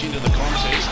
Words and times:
much 0.00 0.06
into 0.06 0.20
the 0.20 0.34
contest. 0.34 0.88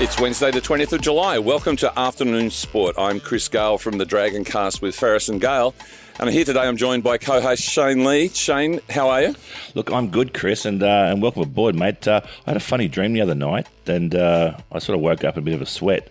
It's 0.00 0.20
Wednesday, 0.20 0.50
the 0.50 0.60
20th 0.60 0.92
of 0.92 1.00
July. 1.00 1.38
Welcome 1.38 1.76
to 1.76 1.98
Afternoon 1.98 2.50
Sport. 2.50 2.94
I'm 2.98 3.18
Chris 3.18 3.48
Gale 3.48 3.78
from 3.78 3.98
the 3.98 4.04
Dragon 4.04 4.44
Cast 4.44 4.80
with 4.80 4.94
Ferris 4.94 5.28
and 5.28 5.40
Gale. 5.40 5.74
And 6.20 6.30
here 6.30 6.44
today 6.44 6.60
I'm 6.60 6.76
joined 6.76 7.02
by 7.02 7.18
co 7.18 7.40
host 7.40 7.62
Shane 7.62 8.04
Lee. 8.04 8.28
Shane, 8.28 8.80
how 8.90 9.08
are 9.10 9.22
you? 9.22 9.34
Look, 9.74 9.90
I'm 9.90 10.10
good, 10.10 10.34
Chris, 10.34 10.64
and 10.64 10.82
uh, 10.82 11.08
and 11.10 11.22
welcome 11.22 11.42
aboard, 11.42 11.74
mate. 11.74 12.06
Uh, 12.06 12.20
I 12.46 12.50
had 12.50 12.56
a 12.56 12.60
funny 12.60 12.88
dream 12.88 13.12
the 13.12 13.20
other 13.20 13.34
night, 13.34 13.66
and 13.86 14.14
uh, 14.14 14.56
I 14.72 14.78
sort 14.78 14.96
of 14.96 15.02
woke 15.02 15.24
up 15.24 15.36
in 15.36 15.42
a 15.42 15.44
bit 15.44 15.54
of 15.54 15.62
a 15.62 15.66
sweat. 15.66 16.10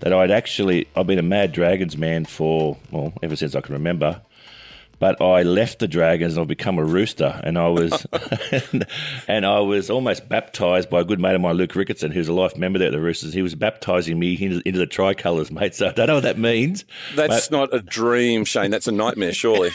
That 0.00 0.14
I'd 0.14 0.30
actually, 0.30 0.88
I've 0.96 1.06
been 1.06 1.18
a 1.18 1.22
Mad 1.22 1.52
Dragons 1.52 1.98
man 1.98 2.24
for, 2.24 2.78
well, 2.90 3.12
ever 3.22 3.36
since 3.36 3.54
I 3.54 3.60
can 3.60 3.74
remember 3.74 4.22
but 5.00 5.20
I 5.20 5.42
left 5.42 5.78
the 5.78 5.88
Dragons 5.88 6.34
and 6.34 6.42
I've 6.42 6.48
become 6.48 6.78
a 6.78 6.84
Rooster, 6.84 7.40
and 7.42 7.58
I 7.58 7.68
was 7.68 8.06
and, 8.52 8.86
and, 9.28 9.46
I 9.46 9.58
was 9.60 9.90
almost 9.90 10.28
baptised 10.28 10.90
by 10.90 11.00
a 11.00 11.04
good 11.04 11.18
mate 11.18 11.34
of 11.34 11.40
mine, 11.40 11.56
Luke 11.56 11.72
Ricketson, 11.72 12.12
who's 12.12 12.28
a 12.28 12.32
life 12.32 12.56
member 12.56 12.78
there 12.78 12.88
at 12.88 12.92
the 12.92 13.00
Roosters. 13.00 13.32
He 13.32 13.42
was 13.42 13.54
baptising 13.54 14.18
me 14.18 14.34
into, 14.34 14.62
into 14.66 14.78
the 14.78 14.86
tricolours, 14.86 15.50
mate. 15.50 15.74
So 15.74 15.88
I 15.88 15.92
don't 15.92 16.06
know 16.06 16.14
what 16.14 16.24
that 16.24 16.38
means. 16.38 16.84
That's 17.16 17.48
but... 17.48 17.56
not 17.56 17.74
a 17.74 17.80
dream, 17.80 18.44
Shane. 18.44 18.70
That's 18.70 18.86
a 18.86 18.92
nightmare, 18.92 19.32
surely. 19.32 19.70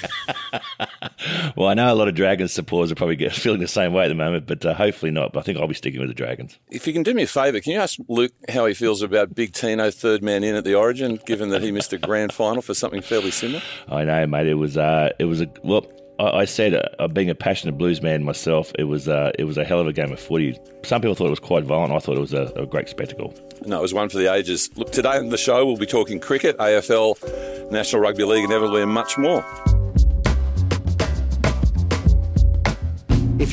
well, 1.55 1.67
I 1.67 1.73
know 1.73 1.91
a 1.91 1.95
lot 1.95 2.07
of 2.07 2.15
Dragons 2.15 2.53
supporters 2.53 2.91
are 2.91 2.95
probably 2.95 3.29
feeling 3.29 3.59
the 3.59 3.67
same 3.67 3.93
way 3.93 4.05
at 4.05 4.09
the 4.09 4.15
moment, 4.15 4.45
but 4.47 4.65
uh, 4.65 4.73
hopefully 4.73 5.11
not. 5.11 5.33
But 5.33 5.41
I 5.41 5.43
think 5.43 5.57
I'll 5.57 5.67
be 5.67 5.73
sticking 5.73 5.99
with 5.99 6.09
the 6.09 6.15
Dragons. 6.15 6.57
If 6.69 6.87
you 6.87 6.93
can 6.93 7.03
do 7.03 7.13
me 7.13 7.23
a 7.23 7.27
favour, 7.27 7.59
can 7.59 7.73
you 7.73 7.79
ask 7.79 7.99
Luke 8.07 8.33
how 8.49 8.65
he 8.65 8.73
feels 8.73 9.01
about 9.01 9.35
Big 9.35 9.53
Tino, 9.53 9.91
third 9.91 10.23
man 10.23 10.43
in 10.43 10.55
at 10.55 10.63
the 10.63 10.75
Origin, 10.75 11.19
given 11.25 11.49
that 11.49 11.61
he 11.61 11.71
missed 11.71 11.93
a 11.93 11.97
grand 11.97 12.33
final 12.33 12.61
for 12.61 12.73
something 12.73 13.01
fairly 13.01 13.31
similar? 13.31 13.61
I 13.87 14.05
know, 14.05 14.25
mate. 14.27 14.47
It 14.47 14.55
was. 14.55 14.77
Uh, 14.77 15.11
it 15.19 15.25
was 15.25 15.41
a 15.41 15.49
well. 15.63 15.85
I, 16.17 16.45
said, 16.45 16.81
uh, 16.97 17.09
being 17.09 17.29
a 17.29 17.35
passionate 17.35 17.77
blues 17.77 18.01
man 18.01 18.23
myself, 18.23 18.71
it 18.79 18.85
was 18.85 19.09
uh, 19.09 19.33
it 19.37 19.43
was 19.43 19.57
a 19.57 19.65
hell 19.65 19.81
of 19.81 19.87
a 19.87 19.91
game 19.91 20.13
of 20.13 20.19
footy. 20.19 20.57
Some 20.83 21.01
people 21.01 21.13
thought 21.13 21.27
it 21.27 21.31
was 21.31 21.41
quite 21.41 21.65
violent. 21.65 21.91
I 21.91 21.99
thought 21.99 22.15
it 22.15 22.21
was 22.21 22.33
a, 22.33 22.53
a 22.55 22.65
great 22.65 22.87
spectacle. 22.87 23.33
No, 23.65 23.79
it 23.79 23.81
was 23.81 23.93
one 23.93 24.07
for 24.07 24.17
the 24.17 24.33
ages. 24.33 24.69
Look, 24.77 24.93
today 24.93 25.17
on 25.17 25.27
the 25.27 25.37
show 25.37 25.65
we'll 25.65 25.75
be 25.75 25.85
talking 25.85 26.21
cricket, 26.21 26.57
AFL, 26.57 27.69
National 27.69 28.01
Rugby 28.01 28.23
League, 28.23 28.45
and 28.45 28.53
everywhere 28.53 28.85
much 28.85 29.17
more. 29.17 29.43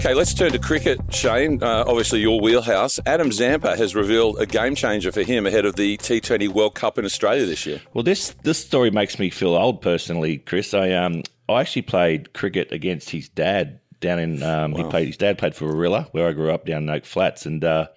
Okay, 0.00 0.14
let's 0.14 0.32
turn 0.32 0.50
to 0.52 0.58
cricket, 0.58 0.98
Shane. 1.12 1.62
Uh, 1.62 1.84
obviously, 1.86 2.20
your 2.20 2.40
wheelhouse. 2.40 2.98
Adam 3.04 3.30
Zampa 3.30 3.76
has 3.76 3.94
revealed 3.94 4.40
a 4.40 4.46
game 4.46 4.74
changer 4.74 5.12
for 5.12 5.22
him 5.22 5.44
ahead 5.44 5.66
of 5.66 5.76
the 5.76 5.98
T20 5.98 6.48
World 6.48 6.74
Cup 6.74 6.96
in 6.96 7.04
Australia 7.04 7.44
this 7.44 7.66
year. 7.66 7.82
Well, 7.92 8.02
this 8.02 8.30
this 8.42 8.56
story 8.64 8.90
makes 8.90 9.18
me 9.18 9.28
feel 9.28 9.54
old 9.54 9.82
personally, 9.82 10.38
Chris. 10.38 10.72
I 10.72 10.92
um 10.92 11.22
I 11.50 11.60
actually 11.60 11.82
played 11.82 12.32
cricket 12.32 12.72
against 12.72 13.10
his 13.10 13.28
dad 13.28 13.78
down 14.00 14.18
in 14.18 14.42
um, 14.42 14.72
wow. 14.72 14.84
he 14.84 14.90
played 14.90 15.06
his 15.08 15.18
dad 15.18 15.36
played 15.36 15.54
for 15.54 15.66
Warilla, 15.66 16.08
where 16.12 16.26
I 16.26 16.32
grew 16.32 16.50
up 16.50 16.64
down 16.64 16.84
in 16.84 16.90
Oak 16.90 17.04
Flats, 17.04 17.44
and. 17.44 17.62
Uh, 17.62 17.88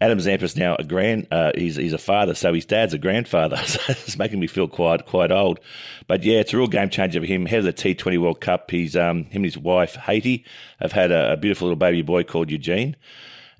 Adam 0.00 0.18
Zampa's 0.18 0.56
now 0.56 0.76
a 0.76 0.84
grand. 0.84 1.26
Uh, 1.30 1.52
he's 1.54 1.76
he's 1.76 1.92
a 1.92 1.98
father, 1.98 2.34
so 2.34 2.54
his 2.54 2.64
dad's 2.64 2.94
a 2.94 2.98
grandfather. 2.98 3.56
So 3.66 3.80
it's 3.88 4.18
making 4.18 4.40
me 4.40 4.46
feel 4.46 4.66
quite 4.68 5.06
quite 5.06 5.30
old. 5.30 5.60
But 6.06 6.24
yeah, 6.24 6.38
it's 6.40 6.52
a 6.52 6.56
real 6.56 6.68
game 6.68 6.88
changer 6.88 7.20
for 7.20 7.26
him. 7.26 7.46
Head 7.46 7.60
of 7.60 7.64
the 7.66 7.72
T 7.72 7.94
Twenty 7.94 8.18
World 8.18 8.40
Cup. 8.40 8.70
He's 8.70 8.96
um 8.96 9.24
him 9.24 9.42
and 9.42 9.44
his 9.44 9.58
wife 9.58 9.94
Haiti 9.96 10.44
have 10.80 10.92
had 10.92 11.10
a, 11.10 11.32
a 11.32 11.36
beautiful 11.36 11.66
little 11.66 11.76
baby 11.76 12.02
boy 12.02 12.24
called 12.24 12.50
Eugene, 12.50 12.96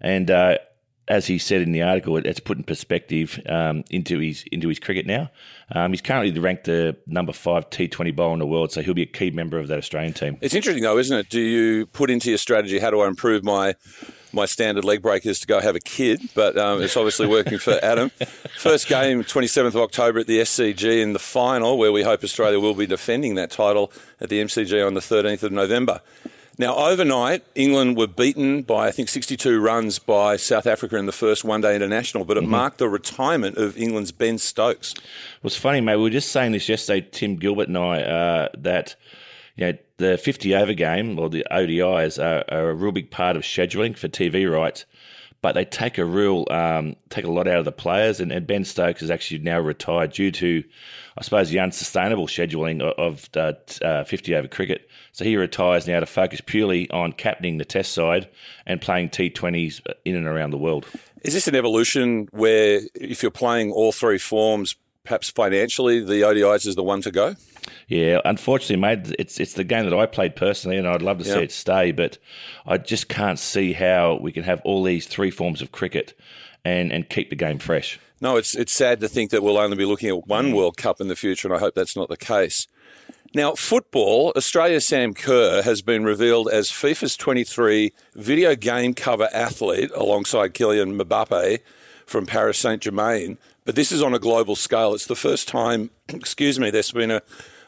and. 0.00 0.30
Uh, 0.30 0.58
as 1.10 1.26
he 1.26 1.38
said 1.38 1.60
in 1.60 1.72
the 1.72 1.82
article, 1.82 2.16
it's 2.16 2.38
put 2.38 2.56
in 2.56 2.62
perspective 2.62 3.40
um, 3.48 3.82
into 3.90 4.20
his 4.20 4.44
into 4.52 4.68
his 4.68 4.78
cricket 4.78 5.06
now. 5.06 5.28
Um, 5.72 5.90
he's 5.90 6.00
currently 6.00 6.38
ranked 6.40 6.64
the 6.64 6.96
number 7.06 7.32
five 7.32 7.68
T20 7.68 8.14
bowler 8.14 8.34
in 8.34 8.38
the 8.38 8.46
world, 8.46 8.70
so 8.70 8.80
he'll 8.80 8.94
be 8.94 9.02
a 9.02 9.06
key 9.06 9.30
member 9.30 9.58
of 9.58 9.66
that 9.68 9.78
Australian 9.78 10.12
team. 10.12 10.38
It's 10.40 10.54
interesting, 10.54 10.84
though, 10.84 10.98
isn't 10.98 11.16
it? 11.16 11.28
Do 11.28 11.40
you 11.40 11.86
put 11.86 12.10
into 12.10 12.28
your 12.28 12.38
strategy 12.38 12.78
how 12.78 12.92
do 12.92 13.00
I 13.00 13.08
improve 13.08 13.44
my 13.44 13.74
my 14.32 14.46
standard 14.46 14.84
leg 14.84 15.02
break 15.02 15.26
is 15.26 15.40
to 15.40 15.48
go 15.48 15.60
have 15.60 15.74
a 15.74 15.80
kid, 15.80 16.22
but 16.34 16.56
um, 16.56 16.80
it's 16.80 16.96
obviously 16.96 17.26
working 17.26 17.58
for 17.58 17.72
Adam. 17.82 18.10
First 18.56 18.86
game, 18.86 19.24
27th 19.24 19.66
of 19.66 19.78
October 19.78 20.20
at 20.20 20.28
the 20.28 20.38
SCG 20.38 21.02
in 21.02 21.12
the 21.12 21.18
final, 21.18 21.76
where 21.76 21.90
we 21.90 22.04
hope 22.04 22.22
Australia 22.22 22.60
will 22.60 22.74
be 22.74 22.86
defending 22.86 23.34
that 23.34 23.50
title 23.50 23.92
at 24.20 24.28
the 24.28 24.40
MCG 24.40 24.86
on 24.86 24.94
the 24.94 25.00
13th 25.00 25.42
of 25.42 25.50
November. 25.50 26.00
Now, 26.60 26.76
overnight, 26.76 27.42
England 27.54 27.96
were 27.96 28.06
beaten 28.06 28.60
by, 28.60 28.88
I 28.88 28.90
think, 28.90 29.08
62 29.08 29.58
runs 29.58 29.98
by 29.98 30.36
South 30.36 30.66
Africa 30.66 30.98
in 30.98 31.06
the 31.06 31.10
first 31.10 31.42
one 31.42 31.62
day 31.62 31.74
international, 31.74 32.26
but 32.26 32.36
it 32.36 32.42
mm-hmm. 32.42 32.50
marked 32.50 32.76
the 32.76 32.86
retirement 32.86 33.56
of 33.56 33.78
England's 33.78 34.12
Ben 34.12 34.36
Stokes. 34.36 34.92
It 34.92 35.00
was 35.42 35.56
funny, 35.56 35.80
mate. 35.80 35.96
We 35.96 36.02
were 36.02 36.10
just 36.10 36.30
saying 36.30 36.52
this 36.52 36.68
yesterday, 36.68 37.08
Tim 37.10 37.36
Gilbert 37.36 37.68
and 37.68 37.78
I, 37.78 38.02
uh, 38.02 38.48
that 38.58 38.94
you 39.56 39.68
know, 39.68 39.78
the 39.96 40.18
50 40.18 40.54
over 40.54 40.74
game 40.74 41.18
or 41.18 41.30
the 41.30 41.46
ODIs 41.50 42.22
are, 42.22 42.44
are, 42.54 42.68
a 42.68 42.74
real 42.74 42.92
big 42.92 43.10
part 43.10 43.36
of 43.36 43.42
scheduling 43.42 43.96
for 43.96 44.08
TV 44.08 44.46
rights, 44.46 44.84
but 45.42 45.54
they 45.54 45.64
take 45.64 45.98
a 45.98 46.04
real 46.04 46.46
um, 46.50 46.96
take 47.08 47.24
a 47.24 47.30
lot 47.30 47.48
out 47.48 47.58
of 47.58 47.64
the 47.64 47.72
players. 47.72 48.20
And, 48.20 48.30
and, 48.30 48.46
Ben 48.46 48.64
Stokes 48.64 49.02
is 49.02 49.10
actually 49.10 49.38
now 49.38 49.58
retired 49.58 50.12
due 50.12 50.30
to, 50.32 50.64
I 51.16 51.22
suppose, 51.22 51.50
the 51.50 51.60
unsustainable 51.60 52.26
scheduling 52.26 52.82
of, 52.82 53.28
of 53.34 53.80
uh, 53.82 54.04
50 54.04 54.34
over 54.34 54.48
cricket. 54.48 54.88
So 55.12 55.24
he 55.24 55.36
retires 55.36 55.86
now 55.86 56.00
to 56.00 56.06
focus 56.06 56.40
purely 56.40 56.90
on 56.90 57.12
captaining 57.12 57.58
the 57.58 57.64
Test 57.64 57.92
side 57.92 58.28
and 58.66 58.80
playing 58.80 59.10
T20s 59.10 59.80
in 60.04 60.16
and 60.16 60.26
around 60.26 60.50
the 60.50 60.58
world. 60.58 60.86
Is 61.22 61.34
this 61.34 61.48
an 61.48 61.54
evolution 61.54 62.28
where 62.32 62.80
if 62.94 63.22
you're 63.22 63.30
playing 63.30 63.72
all 63.72 63.92
three 63.92 64.18
forms, 64.18 64.76
perhaps 65.04 65.30
financially, 65.30 66.04
the 66.04 66.22
ODIs 66.22 66.66
is 66.66 66.76
the 66.76 66.82
one 66.82 67.02
to 67.02 67.10
go? 67.10 67.34
Yeah, 67.90 68.20
unfortunately, 68.24 68.76
mate, 68.76 69.12
it's 69.18 69.40
it's 69.40 69.54
the 69.54 69.64
game 69.64 69.84
that 69.84 69.98
I 69.98 70.06
played 70.06 70.36
personally, 70.36 70.76
and 70.76 70.86
I'd 70.86 71.02
love 71.02 71.18
to 71.18 71.24
yep. 71.24 71.36
see 71.36 71.42
it 71.42 71.50
stay, 71.50 71.90
but 71.90 72.18
I 72.64 72.78
just 72.78 73.08
can't 73.08 73.36
see 73.38 73.72
how 73.72 74.20
we 74.22 74.30
can 74.30 74.44
have 74.44 74.60
all 74.64 74.84
these 74.84 75.08
three 75.08 75.32
forms 75.32 75.60
of 75.60 75.72
cricket 75.72 76.16
and 76.64 76.92
and 76.92 77.10
keep 77.10 77.30
the 77.30 77.36
game 77.36 77.58
fresh. 77.58 77.98
No, 78.20 78.36
it's 78.36 78.54
it's 78.54 78.72
sad 78.72 79.00
to 79.00 79.08
think 79.08 79.32
that 79.32 79.42
we'll 79.42 79.58
only 79.58 79.76
be 79.76 79.84
looking 79.84 80.08
at 80.08 80.28
one 80.28 80.52
World 80.52 80.76
Cup 80.76 81.00
in 81.00 81.08
the 81.08 81.16
future, 81.16 81.48
and 81.48 81.56
I 81.56 81.58
hope 81.58 81.74
that's 81.74 81.96
not 81.96 82.08
the 82.08 82.16
case. 82.16 82.68
Now, 83.34 83.54
football, 83.56 84.32
Australia's 84.36 84.86
Sam 84.86 85.12
Kerr 85.12 85.62
has 85.62 85.82
been 85.82 86.04
revealed 86.04 86.48
as 86.48 86.70
FIFA's 86.70 87.16
23 87.16 87.92
video 88.14 88.54
game 88.54 88.94
cover 88.94 89.28
athlete 89.32 89.90
alongside 89.96 90.54
Kylian 90.54 91.00
Mbappe 91.00 91.58
from 92.06 92.26
Paris 92.26 92.58
Saint 92.58 92.82
Germain. 92.82 93.36
But 93.64 93.74
this 93.74 93.90
is 93.90 94.02
on 94.02 94.14
a 94.14 94.18
global 94.20 94.54
scale. 94.54 94.94
It's 94.94 95.06
the 95.06 95.16
first 95.16 95.48
time, 95.48 95.90
excuse 96.08 96.58
me, 96.60 96.70
there's 96.70 96.92
been 96.92 97.10
a, 97.10 97.22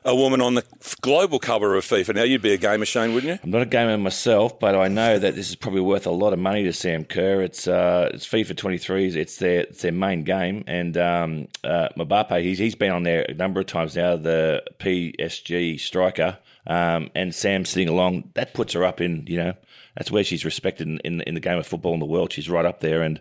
a 0.04 0.14
woman 0.14 0.40
on 0.40 0.54
the 0.54 0.64
global 1.00 1.38
cover 1.38 1.76
of 1.76 1.84
FIFA. 1.84 2.16
Now, 2.16 2.22
you'd 2.22 2.42
be 2.42 2.52
a 2.52 2.56
gamer, 2.56 2.84
Shane, 2.84 3.14
wouldn't 3.14 3.32
you? 3.32 3.38
I'm 3.42 3.50
not 3.50 3.62
a 3.62 3.66
gamer 3.66 3.96
myself, 3.98 4.58
but 4.58 4.74
I 4.74 4.88
know 4.88 5.18
that 5.18 5.34
this 5.34 5.48
is 5.48 5.56
probably 5.56 5.80
worth 5.80 6.06
a 6.06 6.10
lot 6.10 6.32
of 6.32 6.38
money 6.38 6.64
to 6.64 6.72
Sam 6.72 7.04
Kerr. 7.04 7.42
It's 7.42 7.68
uh, 7.68 8.10
it's 8.12 8.26
FIFA 8.26 8.54
23s. 8.54 9.14
It's 9.14 9.36
their 9.36 9.60
it's 9.60 9.82
their 9.82 9.92
main 9.92 10.24
game, 10.24 10.64
and 10.66 10.96
um, 10.96 11.48
uh, 11.64 11.88
Mbappe, 11.96 12.42
he's 12.42 12.58
he's 12.58 12.74
been 12.74 12.92
on 12.92 13.02
there 13.04 13.24
a 13.28 13.34
number 13.34 13.60
of 13.60 13.66
times 13.66 13.96
now. 13.96 14.16
The 14.16 14.64
PSG 14.78 15.78
striker, 15.78 16.38
um, 16.66 17.10
and 17.14 17.34
Sam 17.34 17.64
sitting 17.64 17.88
along. 17.88 18.30
That 18.34 18.54
puts 18.54 18.72
her 18.72 18.84
up 18.84 19.00
in 19.00 19.24
you 19.27 19.36
know 19.36 19.54
that's 19.97 20.10
where 20.10 20.24
she's 20.24 20.44
respected 20.44 20.88
in, 20.88 20.98
in, 21.00 21.21
in 21.22 21.34
the 21.34 21.41
game 21.41 21.59
of 21.59 21.66
football 21.66 21.94
in 21.94 22.00
the 22.00 22.06
world. 22.06 22.32
She's 22.32 22.48
right 22.48 22.65
up 22.65 22.80
there, 22.80 23.03
and 23.03 23.21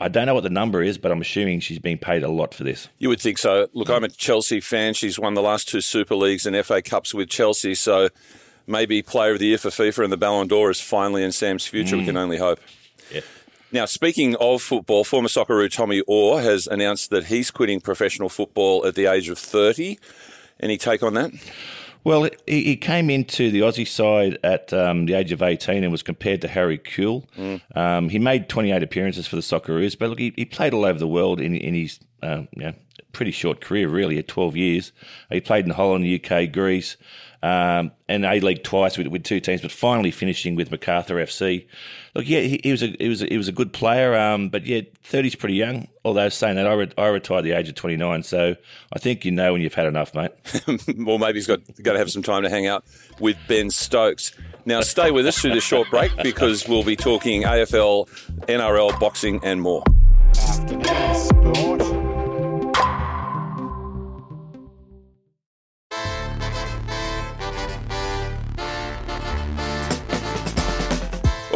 I 0.00 0.08
don't 0.08 0.26
know 0.26 0.34
what 0.34 0.44
the 0.44 0.50
number 0.50 0.82
is, 0.82 0.98
but 0.98 1.10
I'm 1.10 1.20
assuming 1.20 1.60
she's 1.60 1.78
being 1.78 1.98
paid 1.98 2.22
a 2.22 2.28
lot 2.28 2.54
for 2.54 2.64
this. 2.64 2.88
You 2.98 3.08
would 3.08 3.20
think 3.20 3.38
so. 3.38 3.68
Look, 3.72 3.90
I'm 3.90 4.04
a 4.04 4.08
Chelsea 4.08 4.60
fan. 4.60 4.94
She's 4.94 5.18
won 5.18 5.34
the 5.34 5.42
last 5.42 5.68
two 5.68 5.80
Super 5.80 6.14
Leagues 6.14 6.46
and 6.46 6.56
FA 6.64 6.82
Cups 6.82 7.12
with 7.12 7.28
Chelsea, 7.28 7.74
so 7.74 8.08
maybe 8.66 9.02
Player 9.02 9.32
of 9.32 9.38
the 9.40 9.46
Year 9.46 9.58
for 9.58 9.70
FIFA 9.70 10.04
and 10.04 10.12
the 10.12 10.16
Ballon 10.16 10.46
d'Or 10.46 10.70
is 10.70 10.80
finally 10.80 11.24
in 11.24 11.32
Sam's 11.32 11.66
future. 11.66 11.96
Mm. 11.96 12.00
We 12.00 12.04
can 12.06 12.16
only 12.16 12.38
hope. 12.38 12.60
Yeah. 13.12 13.22
Now, 13.72 13.84
speaking 13.84 14.34
of 14.36 14.62
football, 14.62 15.04
former 15.04 15.28
Socceroo 15.28 15.70
Tommy 15.70 16.02
Oar 16.06 16.40
has 16.40 16.66
announced 16.66 17.10
that 17.10 17.26
he's 17.26 17.50
quitting 17.50 17.80
professional 17.80 18.28
football 18.28 18.86
at 18.86 18.94
the 18.94 19.06
age 19.06 19.28
of 19.28 19.38
30. 19.38 19.98
Any 20.60 20.78
take 20.78 21.02
on 21.02 21.14
that? 21.14 21.32
Well, 22.08 22.30
he, 22.46 22.64
he 22.64 22.76
came 22.76 23.10
into 23.10 23.50
the 23.50 23.60
Aussie 23.60 23.86
side 23.86 24.38
at 24.42 24.72
um, 24.72 25.04
the 25.04 25.12
age 25.12 25.30
of 25.30 25.42
18 25.42 25.82
and 25.82 25.92
was 25.92 26.02
compared 26.02 26.40
to 26.40 26.48
Harry 26.48 26.78
Kewell. 26.78 27.26
Mm. 27.36 27.76
Um, 27.76 28.08
he 28.08 28.18
made 28.18 28.48
28 28.48 28.82
appearances 28.82 29.26
for 29.26 29.36
the 29.36 29.42
Socceroos, 29.42 29.98
but 29.98 30.08
look, 30.08 30.18
he, 30.18 30.32
he, 30.34 30.46
played 30.46 30.72
all 30.72 30.86
over 30.86 30.98
the 30.98 31.06
world 31.06 31.38
in, 31.38 31.54
in 31.54 31.74
his 31.74 32.00
um, 32.22 32.48
you 32.56 32.64
know, 32.64 32.72
pretty 33.18 33.32
short 33.32 33.60
career, 33.60 33.88
really, 33.88 34.16
at 34.16 34.28
12 34.28 34.56
years. 34.56 34.92
He 35.28 35.40
played 35.40 35.64
in 35.64 35.72
Holland, 35.72 36.06
UK, 36.06 36.52
Greece, 36.52 36.96
um, 37.42 37.90
and 38.08 38.24
A 38.24 38.38
League 38.38 38.62
twice 38.62 38.96
with, 38.96 39.08
with 39.08 39.24
two 39.24 39.40
teams, 39.40 39.60
but 39.60 39.72
finally 39.72 40.12
finishing 40.12 40.54
with 40.54 40.70
Macarthur 40.70 41.16
FC. 41.16 41.66
Look, 42.14 42.28
yeah, 42.28 42.42
he, 42.42 42.60
he 42.62 42.70
was 42.70 42.84
a 42.84 42.94
he 43.00 43.08
was 43.08 43.22
a, 43.22 43.26
he 43.26 43.36
was 43.36 43.48
a 43.48 43.52
good 43.52 43.72
player, 43.72 44.14
um, 44.14 44.50
but 44.50 44.66
yeah, 44.66 44.82
30's 45.10 45.34
pretty 45.34 45.56
young. 45.56 45.88
Although 46.04 46.28
saying 46.28 46.54
that, 46.56 46.68
I, 46.68 46.74
re- 46.74 46.92
I 46.96 47.08
retired 47.08 47.38
at 47.38 47.44
the 47.44 47.52
age 47.52 47.68
of 47.68 47.74
29, 47.74 48.22
so 48.22 48.54
I 48.92 48.98
think 49.00 49.24
you 49.24 49.32
know 49.32 49.52
when 49.52 49.62
you've 49.62 49.74
had 49.74 49.86
enough, 49.86 50.14
mate. 50.14 50.30
well, 50.96 51.18
maybe 51.18 51.38
he's 51.38 51.48
got 51.48 51.60
got 51.82 51.94
to 51.94 51.98
have 51.98 52.12
some 52.12 52.22
time 52.22 52.44
to 52.44 52.50
hang 52.50 52.68
out 52.68 52.84
with 53.18 53.36
Ben 53.48 53.68
Stokes. 53.70 54.32
Now, 54.64 54.80
stay 54.80 55.10
with 55.10 55.26
us 55.26 55.40
through 55.40 55.54
this 55.54 55.64
short 55.64 55.90
break 55.90 56.12
because 56.22 56.68
we'll 56.68 56.84
be 56.84 56.94
talking 56.94 57.42
AFL, 57.42 58.08
NRL, 58.46 58.98
boxing, 59.00 59.40
and 59.42 59.60
more. 59.60 59.82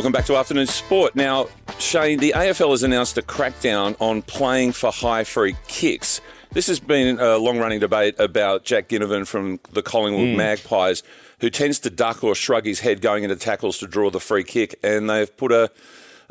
Welcome 0.02 0.14
back 0.14 0.26
to 0.26 0.36
Afternoon 0.36 0.66
Sport. 0.66 1.14
Now, 1.14 1.46
Shane, 1.78 2.18
the 2.18 2.32
AFL 2.34 2.70
has 2.70 2.82
announced 2.82 3.16
a 3.18 3.22
crackdown 3.22 3.94
on 4.00 4.22
playing 4.22 4.72
for 4.72 4.90
high 4.90 5.22
free 5.22 5.54
kicks. 5.68 6.20
This 6.50 6.66
has 6.66 6.80
been 6.80 7.20
a 7.20 7.38
long 7.38 7.60
running 7.60 7.78
debate 7.78 8.18
about 8.18 8.64
Jack 8.64 8.88
Ginnivan 8.88 9.24
from 9.28 9.60
the 9.70 9.80
Collingwood 9.80 10.30
mm. 10.30 10.36
Magpies, 10.36 11.04
who 11.38 11.50
tends 11.50 11.78
to 11.78 11.90
duck 11.90 12.24
or 12.24 12.34
shrug 12.34 12.66
his 12.66 12.80
head 12.80 13.00
going 13.00 13.22
into 13.22 13.36
tackles 13.36 13.78
to 13.78 13.86
draw 13.86 14.10
the 14.10 14.18
free 14.18 14.42
kick, 14.42 14.74
and 14.82 15.08
they've 15.08 15.36
put 15.36 15.52
a, 15.52 15.70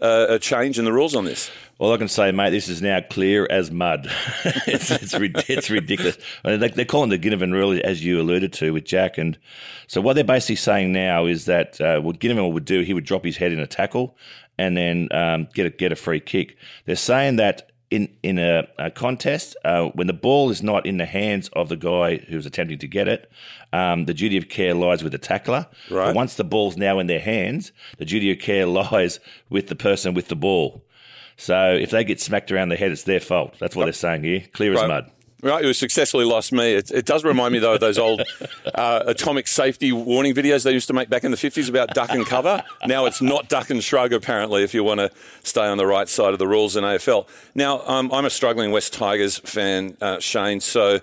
a, 0.01 0.36
a 0.36 0.39
change 0.39 0.80
in 0.80 0.86
the 0.86 0.94
rules 0.94 1.15
on 1.15 1.25
this. 1.25 1.51
All 1.80 1.94
I 1.94 1.98
can 1.98 2.07
say, 2.07 2.31
mate, 2.31 2.51
this 2.51 2.69
is 2.69 2.81
now 2.81 3.01
clear 3.01 3.48
as 3.50 3.71
mud. 3.71 4.07
it's, 4.68 4.92
it's, 4.92 5.13
it's, 5.13 5.69
ridiculous. 5.69 6.18
I 6.45 6.56
mean, 6.56 6.59
they, 6.59 6.81
are 6.81 6.86
calling 6.86 7.09
the 7.09 7.18
Ginnivan 7.18 7.51
rule, 7.53 7.80
as 7.83 8.03
you 8.03 8.21
alluded 8.21 8.53
to, 8.53 8.71
with 8.71 8.86
Jack. 8.86 9.18
And 9.18 9.38
so 9.88 10.00
what 10.00 10.13
they're 10.13 10.24
basically 10.24 10.57
saying 10.57 10.92
now 10.92 11.25
is 11.25 11.45
that 11.45 11.81
uh, 11.81 12.00
what 12.01 12.19
Ginnivan 12.19 12.53
would 12.53 12.65
do, 12.65 12.81
he 12.81 12.94
would 12.94 13.06
drop 13.06 13.25
his 13.25 13.38
head 13.38 13.51
in 13.51 13.59
a 13.59 13.68
tackle 13.68 14.15
and 14.57 14.77
then 14.77 15.07
um, 15.12 15.48
get 15.53 15.65
a, 15.65 15.69
get 15.71 15.92
a 15.92 15.95
free 15.95 16.19
kick. 16.19 16.57
They're 16.86 16.95
saying 16.95 17.38
that 17.38 17.70
in 17.92 18.08
in 18.24 18.40
a, 18.40 18.68
a 18.80 18.90
contest, 18.90 19.56
uh, 19.64 19.90
when 19.90 20.08
the 20.08 20.14
ball 20.14 20.50
is 20.50 20.64
not 20.64 20.86
in 20.86 20.98
the 20.98 21.06
hands 21.06 21.50
of 21.50 21.70
the 21.70 21.76
guy 21.76 22.18
who's 22.18 22.46
attempting 22.46 22.80
to 22.80 22.88
get 22.88 23.08
it, 23.08 23.30
um, 23.74 24.06
the 24.06 24.14
duty 24.14 24.38
of 24.38 24.50
care 24.50 24.74
lies 24.74 25.04
with 25.04 25.12
the 25.12 25.18
tackler. 25.20 25.68
Right. 25.90 26.08
But 26.08 26.16
once 26.16 26.36
the 26.36 26.46
ball's 26.46 26.78
now 26.78 27.00
in 27.00 27.08
their 27.08 27.20
hands, 27.20 27.74
the 27.98 28.06
duty 28.06 28.32
of 28.32 28.40
care 28.40 28.66
lies 28.66 29.20
with 29.50 29.68
the 29.68 29.76
person 29.76 30.14
with 30.14 30.30
the 30.30 30.36
ball. 30.36 30.84
So 31.38 31.74
if 31.74 31.92
they 31.92 32.04
get 32.04 32.22
smacked 32.22 32.52
around 32.52 32.70
the 32.70 32.76
head, 32.78 32.92
it's 32.92 33.04
their 33.04 33.20
fault. 33.20 33.56
That's 33.60 33.76
what 33.76 33.86
they're 33.86 33.94
saying 33.94 34.24
here. 34.24 34.44
Clear 34.54 34.74
as 34.74 34.88
mud. 34.88 35.12
Right, 35.44 35.66
you 35.66 35.74
successfully 35.74 36.26
lost 36.26 36.52
me. 36.52 36.74
It, 36.74 36.92
it, 36.92 37.06
does 37.06 37.24
remind 37.24 37.54
me 37.54 37.60
though 37.60 37.74
of 37.74 37.80
those 37.80 37.98
old 37.98 38.22
uh, 38.76 39.04
atomic 39.08 39.48
safety 39.48 39.92
warning 39.92 40.36
videos 40.36 40.64
they 40.64 40.72
used 40.72 40.86
to 40.88 40.94
make 40.94 41.10
back 41.10 41.24
in 41.24 41.32
the 41.32 41.38
fifties 41.38 41.68
about 41.68 41.96
duck 41.96 42.12
and 42.12 42.28
cover. 42.28 42.64
Now 42.86 43.08
it's 43.08 43.24
not 43.24 43.50
duck 43.50 43.72
and 43.72 43.84
shrug 43.84 44.14
apparently 44.14 44.64
if 44.64 44.76
you 44.76 44.84
want 44.84 45.00
to 45.00 45.10
stay 45.44 45.66
on 45.66 45.80
the 45.80 45.88
right 45.88 46.08
side 46.08 46.34
of 46.34 46.40
the 46.40 46.48
rules 46.48 46.76
in 46.76 46.84
AFL. 46.84 47.28
Now 47.56 47.82
um, 47.88 48.12
I'm 48.12 48.26
a 48.26 48.30
struggling 48.30 48.72
West 48.72 48.94
Tigers 48.94 49.40
fan, 49.40 49.98
uh, 50.00 50.20
Shane. 50.20 50.60
So 50.60 51.00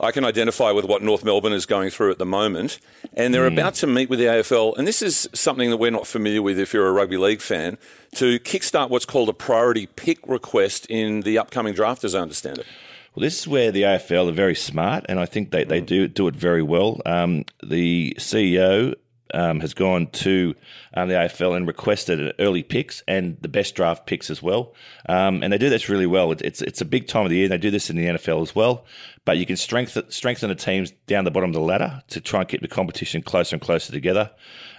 I 0.00 0.12
can 0.12 0.24
identify 0.24 0.70
with 0.70 0.84
what 0.84 1.02
North 1.02 1.24
Melbourne 1.24 1.52
is 1.52 1.66
going 1.66 1.90
through 1.90 2.10
at 2.10 2.18
the 2.18 2.26
moment. 2.26 2.78
And 3.14 3.34
they're 3.34 3.48
mm. 3.48 3.54
about 3.54 3.74
to 3.76 3.86
meet 3.86 4.08
with 4.08 4.18
the 4.18 4.26
AFL, 4.26 4.76
and 4.76 4.86
this 4.86 5.02
is 5.02 5.28
something 5.32 5.70
that 5.70 5.78
we're 5.78 5.90
not 5.90 6.06
familiar 6.06 6.42
with 6.42 6.58
if 6.58 6.72
you're 6.72 6.86
a 6.86 6.92
rugby 6.92 7.16
league 7.16 7.40
fan, 7.40 7.78
to 8.14 8.38
kickstart 8.40 8.90
what's 8.90 9.04
called 9.04 9.28
a 9.28 9.32
priority 9.32 9.86
pick 9.86 10.18
request 10.28 10.86
in 10.86 11.22
the 11.22 11.36
upcoming 11.36 11.74
draft, 11.74 12.04
as 12.04 12.14
I 12.14 12.20
understand 12.20 12.58
it. 12.58 12.66
Well, 13.14 13.22
this 13.22 13.40
is 13.40 13.48
where 13.48 13.70
the 13.72 13.82
AFL 13.82 14.28
are 14.28 14.32
very 14.32 14.54
smart, 14.54 15.06
and 15.08 15.18
I 15.18 15.26
think 15.26 15.50
they, 15.50 15.64
they 15.64 15.80
mm. 15.80 15.86
do 15.86 16.08
do 16.08 16.28
it 16.28 16.36
very 16.36 16.62
well. 16.62 17.00
Um, 17.04 17.44
the 17.62 18.14
CEO 18.18 18.94
um, 19.34 19.60
has 19.60 19.74
gone 19.74 20.06
to 20.08 20.54
um, 20.94 21.08
the 21.08 21.14
AFL 21.14 21.56
and 21.56 21.66
requested 21.66 22.34
early 22.38 22.62
picks 22.62 23.02
and 23.06 23.36
the 23.40 23.48
best 23.48 23.74
draft 23.74 24.06
picks 24.06 24.30
as 24.30 24.42
well. 24.42 24.74
Um, 25.08 25.42
and 25.42 25.52
they 25.52 25.58
do 25.58 25.70
this 25.70 25.88
really 25.88 26.06
well. 26.06 26.32
It, 26.32 26.42
it's 26.42 26.62
it's 26.62 26.80
a 26.80 26.84
big 26.84 27.06
time 27.06 27.24
of 27.24 27.30
the 27.30 27.36
year. 27.36 27.48
They 27.48 27.58
do 27.58 27.70
this 27.70 27.90
in 27.90 27.96
the 27.96 28.06
NFL 28.06 28.42
as 28.42 28.54
well. 28.54 28.84
But 29.24 29.36
you 29.36 29.44
can 29.44 29.56
strengthen 29.56 30.10
strengthen 30.10 30.48
the 30.48 30.54
teams 30.54 30.90
down 31.06 31.24
the 31.24 31.30
bottom 31.30 31.50
of 31.50 31.54
the 31.54 31.60
ladder 31.60 32.02
to 32.08 32.20
try 32.20 32.40
and 32.40 32.48
keep 32.48 32.62
the 32.62 32.68
competition 32.68 33.22
closer 33.22 33.56
and 33.56 33.62
closer 33.62 33.92
together. 33.92 34.30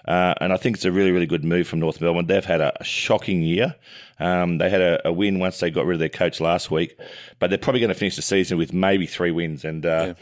Uh, 0.08 0.34
and 0.42 0.52
I 0.52 0.58
think 0.58 0.78
it's 0.78 0.86
a 0.86 0.92
really 0.92 1.12
really 1.12 1.28
good 1.28 1.44
move 1.44 1.68
from 1.68 1.80
North 1.80 2.02
Melbourne. 2.02 2.26
They've 2.26 2.44
had 2.44 2.62
a, 2.62 2.74
a 2.82 2.84
shocking 2.84 3.42
year. 3.42 3.76
Um, 4.20 4.58
they 4.58 4.70
had 4.70 4.82
a, 4.82 5.08
a, 5.08 5.14
win 5.14 5.40
once 5.40 5.60
they 5.60 5.72
got 5.72 5.86
rid 5.86 5.96
of 5.96 6.00
their 6.00 6.10
coach 6.10 6.42
last 6.42 6.70
week, 6.70 7.00
but 7.40 7.50
they're 7.50 7.58
probably 7.58 7.80
going 7.80 7.90
to 7.90 7.96
finish 7.96 8.18
the 8.18 8.22
season 8.22 8.58
with 8.58 8.74
maybe 8.74 9.06
three 9.06 9.32
wins. 9.32 9.64
And 9.64 9.86
uh, 9.86 10.16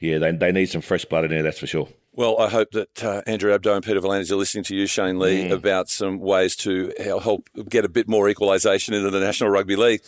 yeah, 0.00 0.12
yeah 0.12 0.18
they, 0.18 0.32
they 0.32 0.52
need 0.52 0.66
some 0.66 0.80
fresh 0.80 1.04
blood 1.04 1.24
in 1.24 1.30
there. 1.30 1.42
That's 1.42 1.58
for 1.58 1.66
sure. 1.66 1.88
Well, 2.14 2.38
I 2.38 2.48
hope 2.50 2.72
that 2.72 3.02
uh, 3.02 3.22
Andrew 3.26 3.56
Abdo 3.56 3.74
and 3.74 3.84
Peter 3.84 4.00
V'landys 4.00 4.30
are 4.30 4.36
listening 4.36 4.64
to 4.64 4.76
you, 4.76 4.86
Shane 4.86 5.18
Lee, 5.18 5.44
mm. 5.44 5.50
about 5.52 5.88
some 5.88 6.20
ways 6.20 6.54
to 6.56 6.92
help 7.02 7.48
get 7.70 7.86
a 7.86 7.88
bit 7.88 8.06
more 8.06 8.28
equalisation 8.28 8.92
into 8.92 9.08
the 9.08 9.20
National 9.20 9.48
Rugby 9.48 9.76
League. 9.76 10.02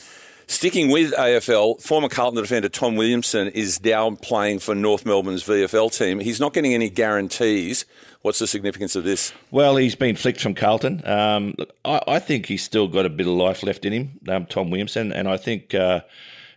Sticking 0.46 0.90
with 0.90 1.12
AFL, 1.14 1.80
former 1.80 2.10
Carlton 2.10 2.42
defender 2.42 2.68
Tom 2.68 2.96
Williamson 2.96 3.48
is 3.48 3.82
now 3.82 4.10
playing 4.16 4.58
for 4.58 4.74
North 4.74 5.06
Melbourne's 5.06 5.42
VFL 5.44 5.96
team. 5.96 6.20
He's 6.20 6.38
not 6.38 6.52
getting 6.52 6.74
any 6.74 6.90
guarantees. 6.90 7.86
What's 8.20 8.38
the 8.38 8.46
significance 8.46 8.94
of 8.94 9.04
this? 9.04 9.32
Well, 9.50 9.76
he's 9.76 9.94
been 9.94 10.16
flicked 10.16 10.42
from 10.42 10.54
Carlton. 10.54 11.06
Um, 11.06 11.54
I, 11.86 12.02
I, 12.06 12.18
think 12.18 12.46
he's 12.46 12.62
still 12.62 12.88
got 12.88 13.06
a 13.06 13.10
bit 13.10 13.26
of 13.26 13.32
life 13.32 13.62
left 13.62 13.86
in 13.86 13.92
him, 13.94 14.20
um, 14.28 14.44
Tom 14.44 14.70
Williamson, 14.70 15.12
and 15.12 15.26
I 15.28 15.38
think. 15.38 15.74
Uh, 15.74 16.02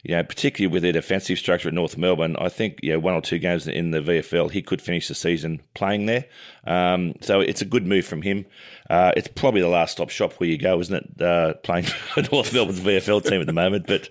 you 0.08 0.16
know, 0.16 0.24
particularly 0.24 0.72
with 0.72 0.84
their 0.84 0.94
defensive 0.94 1.38
structure 1.38 1.68
at 1.68 1.74
North 1.74 1.98
Melbourne, 1.98 2.38
I 2.40 2.48
think 2.48 2.80
you 2.82 2.94
know, 2.94 3.00
one 3.00 3.14
or 3.14 3.20
two 3.20 3.40
games 3.40 3.68
in 3.68 3.92
the 3.92 4.00
VFL, 4.00 4.50
he 4.50 4.62
could 4.62 4.82
finish 4.82 5.10
the 5.10 5.16
season 5.16 5.62
playing 5.74 6.06
there. 6.06 6.24
Um, 6.66 7.16
so 7.20 7.42
it's 7.42 7.62
a 7.62 7.66
good 7.66 7.86
move 7.86 8.06
from 8.06 8.22
him. 8.22 8.46
Uh, 8.90 9.12
it's 9.18 9.28
probably 9.28 9.60
the 9.60 9.68
last 9.68 9.92
stop 9.92 10.10
shop 10.10 10.32
where 10.36 10.48
you 10.48 10.58
go, 10.58 10.80
isn't 10.80 10.96
it? 10.96 11.22
Uh, 11.22 11.56
playing 11.56 11.88
North 12.32 12.54
Melbourne's 12.54 12.80
VFL 12.80 13.22
team 13.26 13.42
at 13.42 13.48
the 13.48 13.54
moment, 13.54 13.86
but 13.86 14.10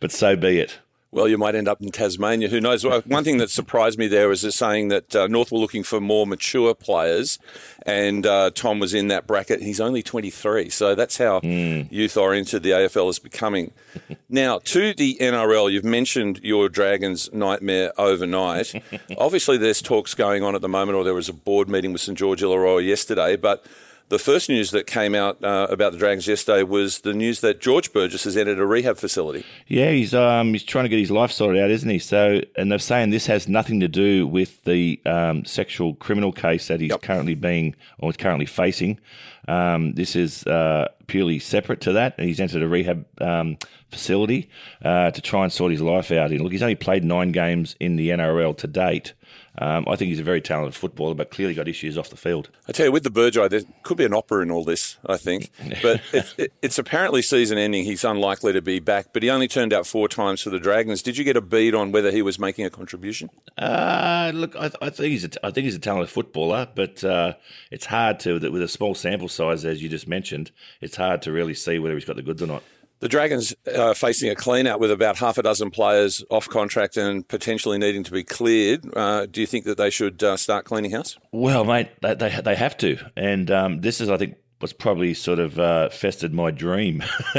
but 0.00 0.10
so 0.10 0.34
be 0.34 0.60
it 0.60 0.78
well, 1.14 1.28
you 1.28 1.38
might 1.38 1.54
end 1.54 1.68
up 1.68 1.80
in 1.80 1.90
Tasmania. 1.90 2.48
Who 2.48 2.60
knows? 2.60 2.84
One 2.84 3.22
thing 3.22 3.38
that 3.38 3.48
surprised 3.48 3.98
me 3.98 4.08
there 4.08 4.28
was 4.28 4.42
the 4.42 4.50
saying 4.50 4.88
that 4.88 5.14
uh, 5.14 5.26
North 5.28 5.52
were 5.52 5.58
looking 5.58 5.84
for 5.84 6.00
more 6.00 6.26
mature 6.26 6.74
players, 6.74 7.38
and 7.86 8.26
uh, 8.26 8.50
Tom 8.52 8.80
was 8.80 8.92
in 8.92 9.06
that 9.08 9.24
bracket. 9.24 9.62
He's 9.62 9.80
only 9.80 10.02
23, 10.02 10.70
so 10.70 10.96
that's 10.96 11.16
how 11.16 11.38
mm. 11.38 11.90
youth 11.90 12.16
oriented 12.16 12.64
the 12.64 12.70
AFL 12.70 13.08
is 13.10 13.20
becoming. 13.20 13.72
now, 14.28 14.58
to 14.64 14.92
the 14.92 15.16
NRL, 15.20 15.70
you've 15.70 15.84
mentioned 15.84 16.40
your 16.42 16.68
Dragons 16.68 17.32
nightmare 17.32 17.92
overnight. 17.96 18.74
Obviously, 19.16 19.56
there's 19.56 19.80
talks 19.80 20.14
going 20.14 20.42
on 20.42 20.56
at 20.56 20.62
the 20.62 20.68
moment, 20.68 20.96
or 20.96 21.04
there 21.04 21.14
was 21.14 21.28
a 21.28 21.32
board 21.32 21.68
meeting 21.68 21.92
with 21.92 22.00
St 22.00 22.18
George 22.18 22.42
Illawarra 22.42 22.84
yesterday, 22.84 23.36
but 23.36 23.64
the 24.08 24.18
first 24.18 24.48
news 24.48 24.70
that 24.70 24.86
came 24.86 25.14
out 25.14 25.42
uh, 25.42 25.66
about 25.70 25.92
the 25.92 25.98
Dragons 25.98 26.26
yesterday 26.26 26.62
was 26.62 27.00
the 27.00 27.14
news 27.14 27.40
that 27.40 27.60
George 27.60 27.92
Burgess 27.92 28.24
has 28.24 28.36
entered 28.36 28.58
a 28.58 28.66
rehab 28.66 28.98
facility. 28.98 29.44
Yeah, 29.66 29.90
he's 29.90 30.14
um, 30.14 30.52
he's 30.52 30.64
trying 30.64 30.84
to 30.84 30.88
get 30.88 30.98
his 30.98 31.10
life 31.10 31.32
sorted 31.32 31.62
out, 31.62 31.70
isn't 31.70 31.88
he? 31.88 31.98
So, 31.98 32.40
and 32.56 32.70
they're 32.70 32.78
saying 32.78 33.10
this 33.10 33.26
has 33.26 33.48
nothing 33.48 33.80
to 33.80 33.88
do 33.88 34.26
with 34.26 34.62
the 34.64 35.00
um, 35.06 35.44
sexual 35.44 35.94
criminal 35.94 36.32
case 36.32 36.68
that 36.68 36.80
he's 36.80 36.90
yep. 36.90 37.02
currently 37.02 37.34
being 37.34 37.74
or 37.98 38.10
is 38.10 38.16
currently 38.16 38.46
facing. 38.46 39.00
Um, 39.48 39.94
this 39.94 40.16
is 40.16 40.46
uh, 40.46 40.88
purely 41.06 41.38
separate 41.38 41.80
to 41.82 41.92
that. 41.92 42.18
He's 42.18 42.40
entered 42.40 42.62
a 42.62 42.68
rehab 42.68 43.06
um, 43.20 43.58
facility 43.90 44.48
uh, 44.82 45.10
to 45.10 45.20
try 45.20 45.44
and 45.44 45.52
sort 45.52 45.70
his 45.70 45.82
life 45.82 46.10
out. 46.10 46.32
In 46.32 46.42
look, 46.42 46.52
he's 46.52 46.62
only 46.62 46.74
played 46.74 47.04
nine 47.04 47.32
games 47.32 47.76
in 47.80 47.96
the 47.96 48.10
NRL 48.10 48.56
to 48.58 48.66
date. 48.66 49.12
Um, 49.58 49.86
I 49.88 49.96
think 49.96 50.08
he's 50.08 50.20
a 50.20 50.24
very 50.24 50.40
talented 50.40 50.74
footballer, 50.74 51.14
but 51.14 51.30
clearly 51.30 51.54
got 51.54 51.68
issues 51.68 51.96
off 51.96 52.10
the 52.10 52.16
field. 52.16 52.50
I 52.68 52.72
tell 52.72 52.86
you, 52.86 52.92
with 52.92 53.04
the 53.04 53.10
Burgeye, 53.10 53.48
there 53.48 53.60
could 53.82 53.96
be 53.96 54.04
an 54.04 54.14
opera 54.14 54.42
in 54.42 54.50
all 54.50 54.64
this, 54.64 54.98
I 55.06 55.16
think. 55.16 55.50
But 55.82 56.00
it, 56.12 56.34
it, 56.38 56.52
it's 56.62 56.78
apparently 56.78 57.20
season 57.20 57.58
ending. 57.58 57.84
He's 57.84 58.04
unlikely 58.04 58.52
to 58.54 58.62
be 58.62 58.78
back, 58.78 59.08
but 59.12 59.22
he 59.22 59.28
only 59.28 59.48
turned 59.48 59.72
out 59.72 59.86
four 59.86 60.08
times 60.08 60.40
for 60.40 60.50
the 60.50 60.60
Dragons. 60.60 61.02
Did 61.02 61.18
you 61.18 61.24
get 61.24 61.36
a 61.36 61.40
bead 61.40 61.74
on 61.74 61.92
whether 61.92 62.10
he 62.10 62.22
was 62.22 62.38
making 62.38 62.64
a 62.64 62.70
contribution? 62.70 63.28
Uh, 63.58 64.30
look, 64.32 64.56
I, 64.56 64.70
I 64.80 64.90
think 64.90 65.10
he's 65.10 65.24
a, 65.24 65.46
I 65.46 65.50
think 65.50 65.64
he's 65.64 65.74
a 65.74 65.80
talented 65.80 66.10
footballer, 66.10 66.68
but 66.74 67.04
uh, 67.04 67.34
it's 67.70 67.86
hard 67.86 68.20
to, 68.20 68.38
with 68.38 68.62
a 68.62 68.68
small 68.68 68.94
sample 68.94 69.28
size, 69.28 69.64
as 69.64 69.82
you 69.82 69.88
just 69.88 70.08
mentioned, 70.08 70.52
it's 70.80 70.96
hard 70.96 71.22
to 71.22 71.32
really 71.32 71.54
see 71.54 71.78
whether 71.78 71.94
he's 71.94 72.04
got 72.04 72.16
the 72.16 72.22
goods 72.22 72.42
or 72.42 72.46
not. 72.46 72.62
The 73.04 73.10
Dragons 73.10 73.54
are 73.76 73.94
facing 73.94 74.30
a 74.30 74.34
clean 74.34 74.66
out 74.66 74.80
with 74.80 74.90
about 74.90 75.18
half 75.18 75.36
a 75.36 75.42
dozen 75.42 75.70
players 75.70 76.24
off 76.30 76.48
contract 76.48 76.96
and 76.96 77.28
potentially 77.28 77.76
needing 77.76 78.02
to 78.02 78.10
be 78.10 78.24
cleared. 78.24 78.82
Uh, 78.96 79.26
do 79.26 79.42
you 79.42 79.46
think 79.46 79.66
that 79.66 79.76
they 79.76 79.90
should 79.90 80.22
uh, 80.22 80.38
start 80.38 80.64
cleaning 80.64 80.92
house? 80.92 81.18
Well, 81.30 81.66
mate, 81.66 81.90
they, 82.00 82.14
they, 82.14 82.30
they 82.42 82.54
have 82.54 82.78
to. 82.78 82.96
And 83.14 83.50
um, 83.50 83.82
this 83.82 84.00
is, 84.00 84.08
I 84.08 84.16
think, 84.16 84.36
what's 84.58 84.72
probably 84.72 85.12
sort 85.12 85.38
of 85.38 85.58
uh, 85.58 85.90
festered 85.90 86.32
my 86.32 86.50
dream. 86.50 87.04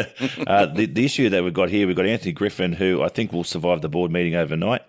uh, 0.45 0.67
the, 0.67 0.85
the, 0.85 1.03
issue 1.03 1.29
that 1.29 1.43
we've 1.43 1.51
got 1.51 1.71
here, 1.71 1.87
we've 1.87 1.95
got 1.95 2.05
Anthony 2.05 2.31
Griffin, 2.31 2.73
who 2.73 3.01
I 3.01 3.09
think 3.09 3.33
will 3.33 3.43
survive 3.43 3.81
the 3.81 3.89
board 3.89 4.11
meeting 4.11 4.35
overnight. 4.35 4.83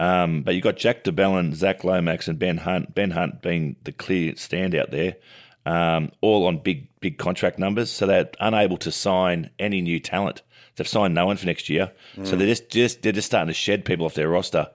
Um, 0.00 0.44
but 0.44 0.54
you've 0.54 0.64
got 0.64 0.78
Jack 0.78 1.04
de 1.04 1.12
Belin, 1.12 1.54
Zach 1.54 1.84
Lomax, 1.84 2.26
and 2.26 2.38
Ben 2.38 2.56
Hunt. 2.56 2.94
Ben 2.94 3.10
Hunt 3.10 3.42
being 3.42 3.76
the 3.84 3.92
clear 3.92 4.32
standout 4.32 4.92
there. 4.92 5.16
Um, 5.66 6.10
all 6.20 6.46
on 6.46 6.58
big 6.58 6.88
big 7.00 7.18
contract 7.18 7.58
numbers, 7.58 7.90
so 7.90 8.06
they're 8.06 8.30
unable 8.40 8.76
to 8.78 8.92
sign 8.92 9.50
any 9.58 9.80
new 9.80 10.00
talent. 10.00 10.42
They've 10.76 10.88
signed 10.88 11.14
no 11.14 11.26
one 11.26 11.36
for 11.36 11.46
next 11.46 11.68
year, 11.68 11.92
mm. 12.16 12.26
so 12.26 12.36
they're 12.36 12.46
just, 12.46 12.70
just 12.70 13.02
they're 13.02 13.12
just 13.12 13.26
starting 13.26 13.48
to 13.48 13.54
shed 13.54 13.84
people 13.84 14.06
off 14.06 14.14
their 14.14 14.28
roster, 14.28 14.70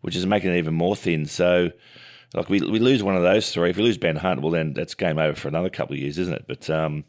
which 0.00 0.16
is 0.16 0.26
making 0.26 0.50
it 0.52 0.58
even 0.58 0.74
more 0.74 0.96
thin. 0.96 1.26
So, 1.26 1.70
like 2.34 2.48
we 2.48 2.60
we 2.60 2.78
lose 2.78 3.02
one 3.02 3.16
of 3.16 3.22
those 3.22 3.52
three. 3.52 3.70
If 3.70 3.76
we 3.76 3.82
lose 3.82 3.98
Ben 3.98 4.16
Hunt, 4.16 4.42
well 4.42 4.52
then 4.52 4.72
that's 4.72 4.94
game 4.94 5.18
over 5.18 5.34
for 5.34 5.48
another 5.48 5.70
couple 5.70 5.94
of 5.94 6.00
years, 6.00 6.18
isn't 6.18 6.34
it? 6.34 6.44
But 6.46 6.70
um, 6.70 7.04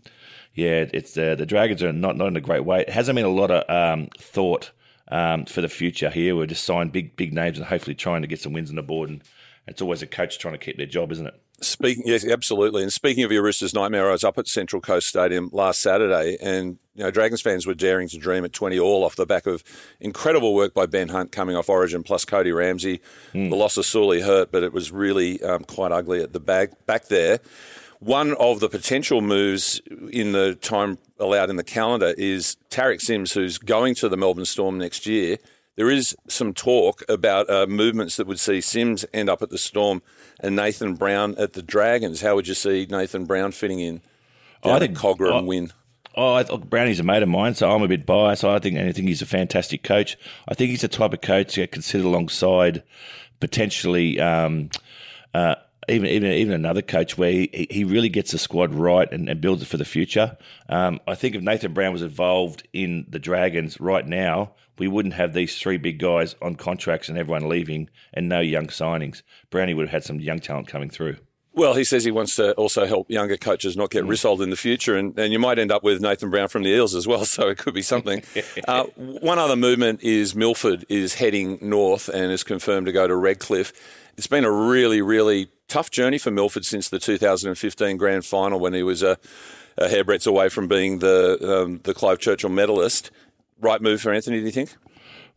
yeah, 0.53 0.85
it's 0.93 1.17
uh, 1.17 1.35
the 1.35 1.45
Dragons 1.45 1.83
are 1.83 1.93
not 1.93 2.17
not 2.17 2.27
in 2.27 2.35
a 2.35 2.41
great 2.41 2.65
way. 2.65 2.81
It 2.81 2.89
hasn't 2.89 3.15
been 3.15 3.25
a 3.25 3.29
lot 3.29 3.51
of 3.51 3.69
um, 3.69 4.09
thought 4.17 4.71
um, 5.07 5.45
for 5.45 5.61
the 5.61 5.69
future 5.69 6.09
here. 6.09 6.35
We're 6.35 6.47
just 6.47 6.65
signing 6.65 6.91
big 6.91 7.15
big 7.15 7.33
names 7.33 7.57
and 7.57 7.67
hopefully 7.67 7.95
trying 7.95 8.23
to 8.23 8.27
get 8.27 8.41
some 8.41 8.53
wins 8.53 8.69
on 8.69 8.75
the 8.75 8.83
board. 8.83 9.09
And 9.09 9.23
it's 9.67 9.81
always 9.81 10.01
a 10.01 10.07
coach 10.07 10.39
trying 10.39 10.55
to 10.55 10.57
keep 10.57 10.77
their 10.77 10.85
job, 10.85 11.11
isn't 11.11 11.27
it? 11.27 11.39
Speaking, 11.63 12.03
yes, 12.07 12.25
absolutely. 12.27 12.81
And 12.81 12.91
speaking 12.91 13.23
of 13.23 13.31
your 13.31 13.43
Roosters 13.43 13.75
nightmare, 13.75 14.09
I 14.09 14.13
was 14.13 14.23
up 14.23 14.39
at 14.39 14.47
Central 14.47 14.81
Coast 14.81 15.07
Stadium 15.07 15.49
last 15.53 15.79
Saturday, 15.79 16.35
and 16.41 16.79
you 16.95 17.03
know, 17.03 17.11
Dragons 17.11 17.39
fans 17.39 17.67
were 17.67 17.75
daring 17.75 18.07
to 18.09 18.17
dream 18.17 18.43
at 18.43 18.51
twenty 18.51 18.79
all 18.79 19.03
off 19.03 19.15
the 19.15 19.27
back 19.27 19.45
of 19.45 19.63
incredible 19.99 20.55
work 20.55 20.73
by 20.73 20.87
Ben 20.87 21.09
Hunt 21.09 21.31
coming 21.31 21.55
off 21.55 21.69
Origin, 21.69 22.01
plus 22.01 22.25
Cody 22.25 22.51
Ramsey. 22.51 22.99
Mm. 23.33 23.51
The 23.51 23.55
loss 23.55 23.77
of 23.77 23.85
Sully 23.85 24.21
hurt, 24.21 24.51
but 24.51 24.63
it 24.63 24.73
was 24.73 24.91
really 24.91 25.41
um, 25.43 25.63
quite 25.63 25.91
ugly 25.91 26.23
at 26.23 26.33
the 26.33 26.39
back 26.39 26.85
back 26.87 27.09
there. 27.09 27.39
One 27.99 28.33
of 28.33 28.59
the 28.59 28.67
potential 28.67 29.21
moves 29.21 29.79
in 30.11 30.31
the 30.31 30.55
time 30.55 30.97
allowed 31.19 31.51
in 31.51 31.57
the 31.57 31.63
calendar 31.63 32.15
is 32.17 32.57
Tariq 32.71 32.99
Sims, 33.01 33.33
who's 33.33 33.59
going 33.59 33.93
to 33.95 34.09
the 34.09 34.17
Melbourne 34.17 34.45
Storm 34.45 34.79
next 34.79 35.05
year. 35.05 35.37
There 35.75 35.89
is 35.89 36.15
some 36.27 36.53
talk 36.53 37.03
about 37.07 37.49
uh, 37.49 37.65
movements 37.65 38.17
that 38.17 38.27
would 38.27 38.39
see 38.39 38.61
Sims 38.61 39.05
end 39.13 39.29
up 39.29 39.41
at 39.41 39.49
the 39.49 39.57
Storm 39.57 40.01
and 40.39 40.55
Nathan 40.55 40.95
Brown 40.95 41.35
at 41.37 41.53
the 41.53 41.61
Dragons. 41.61 42.21
How 42.21 42.35
would 42.35 42.47
you 42.47 42.53
see 42.53 42.85
Nathan 42.89 43.25
Brown 43.25 43.51
fitting 43.51 43.79
in? 43.79 44.01
I 44.63 44.79
think 44.79 44.97
Kogarah 44.97 45.39
and 45.39 45.47
Win. 45.47 45.71
Oh, 46.15 46.33
I, 46.33 46.43
Brownie's 46.43 46.99
a 46.99 47.03
mate 47.03 47.23
of 47.23 47.29
mine, 47.29 47.55
so 47.55 47.71
I'm 47.71 47.83
a 47.83 47.87
bit 47.87 48.05
biased. 48.05 48.43
I 48.43 48.59
think 48.59 48.77
I 48.77 48.91
think 48.91 49.07
he's 49.07 49.21
a 49.21 49.25
fantastic 49.25 49.81
coach. 49.81 50.17
I 50.47 50.53
think 50.53 50.71
he's 50.71 50.81
the 50.81 50.89
type 50.89 51.13
of 51.13 51.21
coach 51.21 51.53
to 51.53 51.61
get 51.61 51.71
considered 51.71 52.05
alongside 52.05 52.83
potentially 53.39 54.19
um, 54.19 54.69
uh, 55.33 55.55
even 55.91 56.09
even 56.09 56.31
even 56.31 56.53
another 56.53 56.81
coach 56.81 57.17
where 57.17 57.31
he, 57.31 57.67
he 57.69 57.83
really 57.83 58.09
gets 58.09 58.31
the 58.31 58.37
squad 58.37 58.73
right 58.73 59.11
and, 59.11 59.29
and 59.29 59.41
builds 59.41 59.61
it 59.61 59.67
for 59.67 59.77
the 59.77 59.85
future. 59.85 60.37
Um, 60.69 60.99
I 61.07 61.15
think 61.15 61.35
if 61.35 61.41
Nathan 61.41 61.73
Brown 61.73 61.93
was 61.93 62.01
involved 62.01 62.67
in 62.73 63.05
the 63.09 63.19
Dragons 63.19 63.79
right 63.79 64.05
now, 64.05 64.53
we 64.77 64.87
wouldn't 64.87 65.15
have 65.15 65.33
these 65.33 65.57
three 65.57 65.77
big 65.77 65.99
guys 65.99 66.35
on 66.41 66.55
contracts 66.55 67.09
and 67.09 67.17
everyone 67.17 67.47
leaving 67.47 67.89
and 68.13 68.27
no 68.27 68.39
young 68.39 68.67
signings. 68.67 69.21
Brownie 69.49 69.73
would 69.73 69.87
have 69.87 69.93
had 69.93 70.03
some 70.03 70.19
young 70.19 70.39
talent 70.39 70.67
coming 70.67 70.89
through. 70.89 71.17
Well, 71.53 71.73
he 71.73 71.83
says 71.83 72.05
he 72.05 72.11
wants 72.11 72.37
to 72.37 72.53
also 72.53 72.85
help 72.85 73.09
younger 73.09 73.35
coaches 73.35 73.75
not 73.75 73.89
get 73.89 74.05
mm. 74.05 74.09
rissoled 74.09 74.41
in 74.41 74.49
the 74.49 74.55
future, 74.55 74.95
and, 74.95 75.17
and 75.19 75.33
you 75.33 75.39
might 75.39 75.59
end 75.59 75.71
up 75.71 75.83
with 75.83 76.01
Nathan 76.01 76.29
Brown 76.29 76.47
from 76.47 76.63
the 76.63 76.69
Eels 76.69 76.95
as 76.95 77.07
well, 77.07 77.25
so 77.35 77.49
it 77.49 77.57
could 77.57 77.73
be 77.73 77.81
something. 77.81 78.23
uh, 78.67 78.85
one 78.95 79.37
other 79.37 79.57
movement 79.57 80.01
is 80.01 80.33
Milford 80.33 80.85
is 80.87 81.15
heading 81.15 81.59
north 81.61 82.07
and 82.07 82.31
is 82.31 82.43
confirmed 82.43 82.85
to 82.85 82.91
go 82.91 83.05
to 83.05 83.15
Redcliffe. 83.15 83.73
It's 84.17 84.27
been 84.27 84.45
a 84.45 84.51
really, 84.51 85.01
really 85.01 85.49
tough 85.67 85.91
journey 85.91 86.17
for 86.17 86.31
Milford 86.31 86.65
since 86.65 86.89
the 86.89 86.99
2015 86.99 87.97
grand 87.97 88.25
final 88.25 88.59
when 88.59 88.73
he 88.73 88.83
was 88.83 89.03
a, 89.03 89.17
a 89.77 89.87
hairbreadth 89.87 90.27
away 90.27 90.49
from 90.49 90.67
being 90.67 90.99
the 90.99 91.63
um, 91.63 91.79
the 91.83 91.93
Clive 91.93 92.19
Churchill 92.19 92.49
medalist. 92.49 93.11
Right 93.59 93.81
move 93.81 94.01
for 94.01 94.11
Anthony, 94.11 94.39
do 94.39 94.45
you 94.45 94.51
think? 94.51 94.75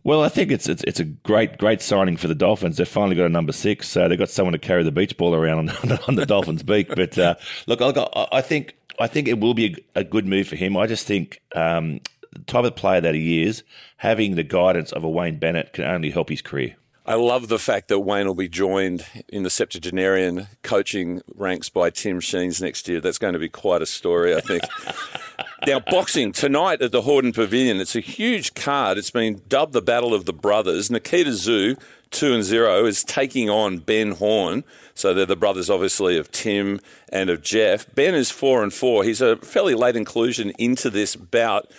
Well, 0.04 0.22
I 0.22 0.28
think 0.28 0.52
it's, 0.52 0.68
it's 0.68 0.84
it's 0.84 1.00
a 1.00 1.04
great 1.04 1.56
great 1.56 1.80
signing 1.80 2.18
for 2.18 2.28
the 2.28 2.34
Dolphins. 2.34 2.76
They've 2.76 2.86
finally 2.86 3.16
got 3.16 3.24
a 3.24 3.30
number 3.30 3.52
six, 3.52 3.88
so 3.88 4.06
they've 4.06 4.18
got 4.18 4.28
someone 4.28 4.52
to 4.52 4.58
carry 4.58 4.82
the 4.82 4.92
beach 4.92 5.16
ball 5.16 5.34
around 5.34 5.70
on, 5.70 5.98
on 6.06 6.14
the 6.16 6.26
Dolphins' 6.26 6.62
beak. 6.72 6.88
But 6.94 7.18
uh, 7.18 7.36
look, 7.66 7.80
I, 7.80 8.26
I 8.30 8.42
think 8.42 8.76
I 9.00 9.06
think 9.06 9.28
it 9.28 9.40
will 9.40 9.54
be 9.54 9.82
a, 9.94 10.00
a 10.00 10.04
good 10.04 10.26
move 10.26 10.46
for 10.46 10.56
him. 10.56 10.76
I 10.76 10.86
just 10.86 11.06
think 11.06 11.40
um, 11.56 12.00
the 12.32 12.40
type 12.40 12.66
of 12.66 12.76
player 12.76 13.00
that 13.00 13.14
he 13.14 13.42
is, 13.42 13.62
having 13.96 14.34
the 14.34 14.44
guidance 14.44 14.92
of 14.92 15.04
a 15.04 15.08
Wayne 15.08 15.38
Bennett 15.38 15.72
can 15.72 15.84
only 15.84 16.10
help 16.10 16.28
his 16.28 16.42
career. 16.42 16.76
I 17.06 17.14
love 17.14 17.48
the 17.48 17.58
fact 17.58 17.88
that 17.88 18.00
Wayne 18.00 18.26
will 18.26 18.34
be 18.34 18.48
joined 18.48 19.04
in 19.28 19.42
the 19.42 19.50
septuagenarian 19.50 20.48
coaching 20.62 21.20
ranks 21.34 21.68
by 21.68 21.90
Tim 21.90 22.18
Sheens 22.18 22.62
next 22.62 22.88
year. 22.88 23.00
That's 23.00 23.18
going 23.18 23.34
to 23.34 23.38
be 23.38 23.50
quite 23.50 23.82
a 23.82 23.86
story, 23.86 24.34
I 24.34 24.40
think. 24.40 24.62
now, 25.66 25.80
boxing 25.80 26.32
tonight 26.32 26.82
at 26.82 26.92
the 26.92 27.02
Hordern 27.02 27.34
Pavilion. 27.34 27.80
It's 27.80 27.96
a 27.96 28.00
huge 28.00 28.54
card. 28.54 28.98
It's 28.98 29.10
been 29.10 29.42
dubbed 29.48 29.72
the 29.72 29.82
Battle 29.82 30.14
of 30.14 30.24
the 30.24 30.32
Brothers. 30.32 30.90
Nikita 30.90 31.30
Tszyu, 31.30 31.80
two 32.10 32.32
and 32.32 32.44
zero, 32.44 32.84
is 32.86 33.04
taking 33.04 33.50
on 33.50 33.78
Ben 33.78 34.12
Horn. 34.12 34.64
So 34.94 35.12
they're 35.12 35.26
the 35.26 35.36
brothers, 35.36 35.68
obviously, 35.68 36.16
of 36.16 36.30
Tim 36.30 36.80
and 37.08 37.30
of 37.30 37.42
Jeff. 37.42 37.92
Ben 37.94 38.14
is 38.14 38.30
four 38.30 38.62
and 38.62 38.72
four. 38.72 39.04
He's 39.04 39.20
a 39.20 39.36
fairly 39.36 39.74
late 39.74 39.96
inclusion 39.96 40.52
into 40.58 40.90
this 40.90 41.16
bout. 41.16 41.70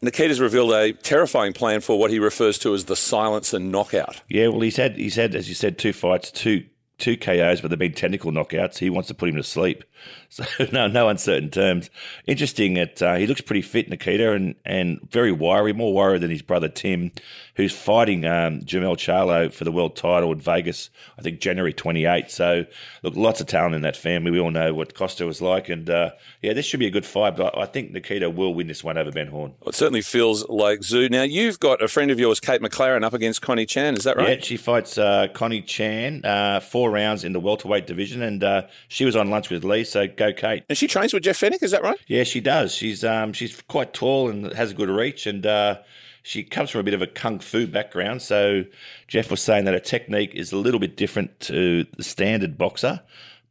Nikita's 0.00 0.40
revealed 0.40 0.72
a 0.72 0.92
terrifying 0.92 1.52
plan 1.52 1.80
for 1.80 1.98
what 1.98 2.10
he 2.10 2.18
refers 2.18 2.58
to 2.60 2.74
as 2.74 2.84
the 2.84 2.96
silence 2.96 3.52
and 3.52 3.72
knockout. 3.72 4.22
Yeah, 4.28 4.48
well, 4.48 4.60
he's 4.60 4.76
had 4.76 4.96
he's 4.96 5.16
had, 5.16 5.34
as 5.34 5.48
you 5.48 5.54
said, 5.54 5.78
two 5.78 5.92
fights, 5.92 6.30
two 6.30 6.64
two 6.98 7.16
KOs, 7.16 7.60
but 7.60 7.68
they've 7.68 7.78
been 7.78 7.92
technical 7.92 8.32
knockouts. 8.32 8.78
He 8.78 8.90
wants 8.90 9.08
to 9.08 9.14
put 9.14 9.28
him 9.28 9.36
to 9.36 9.42
sleep. 9.42 9.84
So 10.30 10.44
no, 10.72 10.86
no 10.86 11.08
uncertain 11.08 11.50
terms. 11.50 11.88
Interesting 12.26 12.74
that 12.74 13.00
uh, 13.00 13.14
he 13.14 13.26
looks 13.26 13.40
pretty 13.40 13.62
fit, 13.62 13.88
Nikita, 13.88 14.32
and 14.32 14.56
and 14.64 15.00
very 15.10 15.32
wiry, 15.32 15.72
more 15.72 15.94
wiry 15.94 16.18
than 16.18 16.30
his 16.30 16.42
brother 16.42 16.68
Tim, 16.68 17.12
who's 17.58 17.72
fighting 17.72 18.24
um, 18.24 18.60
Jermell 18.60 18.96
Charlo 18.96 19.52
for 19.52 19.64
the 19.64 19.72
world 19.72 19.96
title 19.96 20.30
in 20.30 20.38
Vegas. 20.38 20.90
I 21.18 21.22
think 21.22 21.40
January 21.40 21.72
28. 21.72 22.30
So 22.30 22.64
look, 23.02 23.16
lots 23.16 23.40
of 23.40 23.48
talent 23.48 23.74
in 23.74 23.82
that 23.82 23.96
family. 23.96 24.30
We 24.30 24.38
all 24.38 24.52
know 24.52 24.72
what 24.72 24.94
Kostya 24.94 25.26
was 25.26 25.42
like, 25.42 25.68
and 25.68 25.90
uh, 25.90 26.12
yeah, 26.40 26.52
this 26.52 26.64
should 26.64 26.78
be 26.78 26.86
a 26.86 26.90
good 26.90 27.04
fight. 27.04 27.36
But 27.36 27.58
I 27.58 27.66
think 27.66 27.90
Nikita 27.90 28.30
will 28.30 28.54
win 28.54 28.68
this 28.68 28.84
one 28.84 28.96
over 28.96 29.10
Ben 29.10 29.26
Horn. 29.26 29.54
Well, 29.60 29.70
it 29.70 29.74
certainly 29.74 30.02
feels 30.02 30.48
like 30.48 30.84
Zoo. 30.84 31.08
Now 31.08 31.24
you've 31.24 31.58
got 31.58 31.82
a 31.82 31.88
friend 31.88 32.12
of 32.12 32.20
yours, 32.20 32.38
Kate 32.38 32.62
McLaren, 32.62 33.02
up 33.02 33.12
against 33.12 33.42
Connie 33.42 33.66
Chan. 33.66 33.96
Is 33.96 34.04
that 34.04 34.16
right? 34.16 34.38
Yeah, 34.38 34.44
she 34.44 34.56
fights 34.56 34.96
uh, 34.96 35.26
Connie 35.34 35.62
Chan 35.62 36.24
uh, 36.24 36.60
four 36.60 36.92
rounds 36.92 37.24
in 37.24 37.32
the 37.32 37.40
welterweight 37.40 37.88
division, 37.88 38.22
and 38.22 38.44
uh, 38.44 38.62
she 38.86 39.04
was 39.04 39.16
on 39.16 39.30
lunch 39.30 39.50
with 39.50 39.64
Lee. 39.64 39.82
So 39.82 40.06
go, 40.06 40.32
Kate. 40.32 40.62
And 40.68 40.78
she 40.78 40.86
trains 40.86 41.12
with 41.12 41.24
Jeff 41.24 41.40
Fenech, 41.40 41.64
is 41.64 41.72
that 41.72 41.82
right? 41.82 41.98
Yeah, 42.06 42.22
she 42.22 42.40
does. 42.40 42.72
She's 42.72 43.02
um, 43.02 43.32
she's 43.32 43.60
quite 43.62 43.92
tall 43.92 44.30
and 44.30 44.52
has 44.52 44.70
a 44.70 44.74
good 44.74 44.88
reach, 44.88 45.26
and 45.26 45.44
uh, 45.44 45.78
she 46.28 46.44
comes 46.44 46.68
from 46.68 46.80
a 46.80 46.84
bit 46.84 46.92
of 46.92 47.00
a 47.00 47.06
kung 47.06 47.38
fu 47.38 47.66
background. 47.66 48.20
So 48.20 48.64
Jeff 49.06 49.30
was 49.30 49.40
saying 49.40 49.64
that 49.64 49.72
her 49.72 49.80
technique 49.80 50.34
is 50.34 50.52
a 50.52 50.58
little 50.58 50.78
bit 50.78 50.94
different 50.94 51.40
to 51.40 51.86
the 51.96 52.02
standard 52.02 52.58
boxer. 52.58 53.00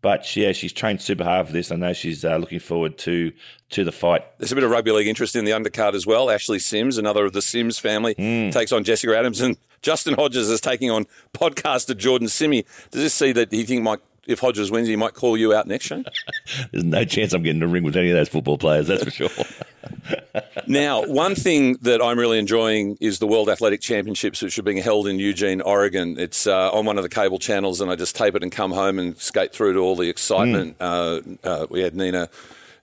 But 0.01 0.35
yeah, 0.35 0.51
she's 0.51 0.73
trained 0.73 1.01
super 1.01 1.23
hard 1.23 1.47
for 1.47 1.53
this. 1.53 1.71
I 1.71 1.75
know 1.75 1.93
she's 1.93 2.23
uh, 2.23 2.37
looking 2.37 2.59
forward 2.59 2.99
to 2.99 3.31
to 3.71 3.83
the 3.83 3.91
fight. 3.91 4.21
There's 4.37 4.51
a 4.51 4.55
bit 4.55 4.63
of 4.63 4.69
rugby 4.69 4.91
league 4.91 5.07
interest 5.07 5.35
in 5.35 5.43
the 5.43 5.51
undercard 5.51 5.95
as 5.95 6.05
well. 6.05 6.29
Ashley 6.29 6.59
Sims, 6.59 6.99
another 6.99 7.25
of 7.25 7.33
the 7.33 7.41
Sims 7.41 7.79
family, 7.79 8.13
mm. 8.13 8.51
takes 8.51 8.71
on 8.71 8.83
Jessica 8.83 9.17
Adams, 9.17 9.41
and 9.41 9.57
Justin 9.81 10.13
Hodges 10.13 10.47
is 10.47 10.61
taking 10.61 10.91
on 10.91 11.07
podcaster 11.33 11.97
Jordan 11.97 12.27
Simi. 12.27 12.63
Does 12.91 13.01
this 13.01 13.13
see 13.15 13.31
that 13.31 13.51
you 13.51 13.63
think 13.63 13.81
might 13.81 14.01
if 14.27 14.39
Hodges 14.39 14.69
wins, 14.69 14.87
he 14.87 14.95
might 14.95 15.15
call 15.15 15.35
you 15.35 15.53
out 15.55 15.65
next 15.65 15.85
show. 15.85 16.03
There's 16.71 16.83
no 16.83 17.05
chance 17.05 17.33
I'm 17.33 17.41
getting 17.41 17.63
a 17.63 17.67
ring 17.67 17.83
with 17.83 17.95
any 17.95 18.11
of 18.11 18.17
those 18.17 18.29
football 18.29 18.59
players, 18.59 18.87
that's 18.87 19.03
for 19.03 19.09
sure. 19.09 19.29
now, 20.67 21.05
one 21.05 21.35
thing 21.35 21.73
that 21.81 22.01
I'm 22.01 22.17
really 22.17 22.39
enjoying 22.39 22.97
is 22.99 23.19
the 23.19 23.27
World 23.27 23.49
Athletic 23.49 23.81
Championships, 23.81 24.41
which 24.41 24.57
are 24.57 24.63
being 24.63 24.77
held 24.77 25.07
in 25.07 25.19
Eugene, 25.19 25.61
Oregon. 25.61 26.19
It's 26.19 26.47
uh, 26.47 26.71
on 26.71 26.85
one 26.85 26.97
of 26.97 27.03
the 27.03 27.09
cable 27.09 27.39
channels, 27.39 27.81
and 27.81 27.91
I 27.91 27.95
just 27.95 28.15
tape 28.15 28.35
it 28.35 28.43
and 28.43 28.51
come 28.51 28.71
home 28.71 28.99
and 28.99 29.17
skate 29.17 29.53
through 29.53 29.73
to 29.73 29.79
all 29.79 29.95
the 29.95 30.09
excitement. 30.09 30.77
Mm. 30.79 31.37
Uh, 31.43 31.47
uh, 31.47 31.67
we 31.69 31.81
had 31.81 31.95
Nina 31.95 32.29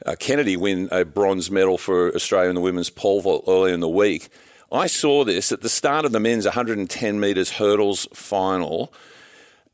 uh, 0.05 0.17
Kennedy 0.19 0.57
win 0.57 0.89
a 0.93 1.05
bronze 1.05 1.51
medal 1.51 1.79
for 1.79 2.15
Australia 2.15 2.51
in 2.51 2.55
the 2.55 2.61
women's 2.61 2.91
pole 2.91 3.21
vault 3.21 3.45
earlier 3.49 3.73
in 3.73 3.81
the 3.81 3.89
week. 3.89 4.29
I 4.71 4.87
saw 4.87 5.25
this 5.25 5.53
at 5.53 5.61
the 5.61 5.69
start 5.69 6.05
of 6.05 6.13
the 6.13 6.21
men's 6.21 6.45
110 6.45 7.21
metres 7.21 7.53
hurdles 7.53 8.09
final. 8.13 8.93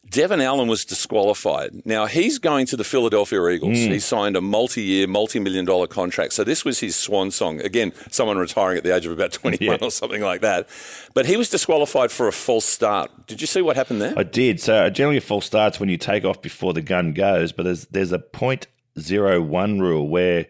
Devon 0.09 0.41
Allen 0.41 0.67
was 0.67 0.85
disqualified. 0.85 1.83
Now 1.85 2.07
he's 2.07 2.39
going 2.39 2.67
to 2.67 2.77
the 2.77 2.85
Philadelphia 2.85 3.47
Eagles. 3.49 3.79
Mm. 3.79 3.93
He 3.93 3.99
signed 4.01 4.37
a 4.37 4.41
multi-year, 4.41 5.07
multi-million 5.07 5.65
dollar 5.65 5.87
contract. 5.87 6.33
So 6.33 6.43
this 6.43 6.65
was 6.65 6.81
his 6.81 6.97
swan 6.97 7.31
song. 7.31 7.61
Again, 7.61 7.93
someone 8.11 8.37
retiring 8.37 8.79
at 8.79 8.83
the 8.83 8.95
age 8.95 9.07
of 9.07 9.13
about 9.13 9.33
21 9.33 9.61
yeah. 9.81 9.87
or 9.87 9.91
something 9.91 10.23
like 10.23 10.41
that. 10.41 10.69
But 11.15 11.27
he 11.27 11.37
was 11.37 11.49
disqualified 11.49 12.11
for 12.11 12.27
a 12.27 12.33
false 12.33 12.65
start. 12.65 13.11
Did 13.27 13.41
you 13.41 13.47
see 13.47 13.63
what 13.63 13.77
happened 13.77 14.03
there? 14.03 14.15
I 14.17 14.25
did. 14.25 14.61
So 14.61 14.91
generally 14.91 15.19
a 15.19 15.21
false 15.21 15.47
start's 15.47 15.79
when 15.79 15.89
you 15.89 15.97
take 15.97 16.25
off 16.25 16.43
before 16.43 16.73
the 16.73 16.83
gun 16.83 17.13
goes, 17.13 17.53
but 17.53 17.63
there's 17.65 17.87
there's 17.87 18.13
a 18.13 18.19
point 18.19 18.67
zero 18.99 19.41
one 19.41 19.81
rule 19.81 20.09
where 20.09 20.47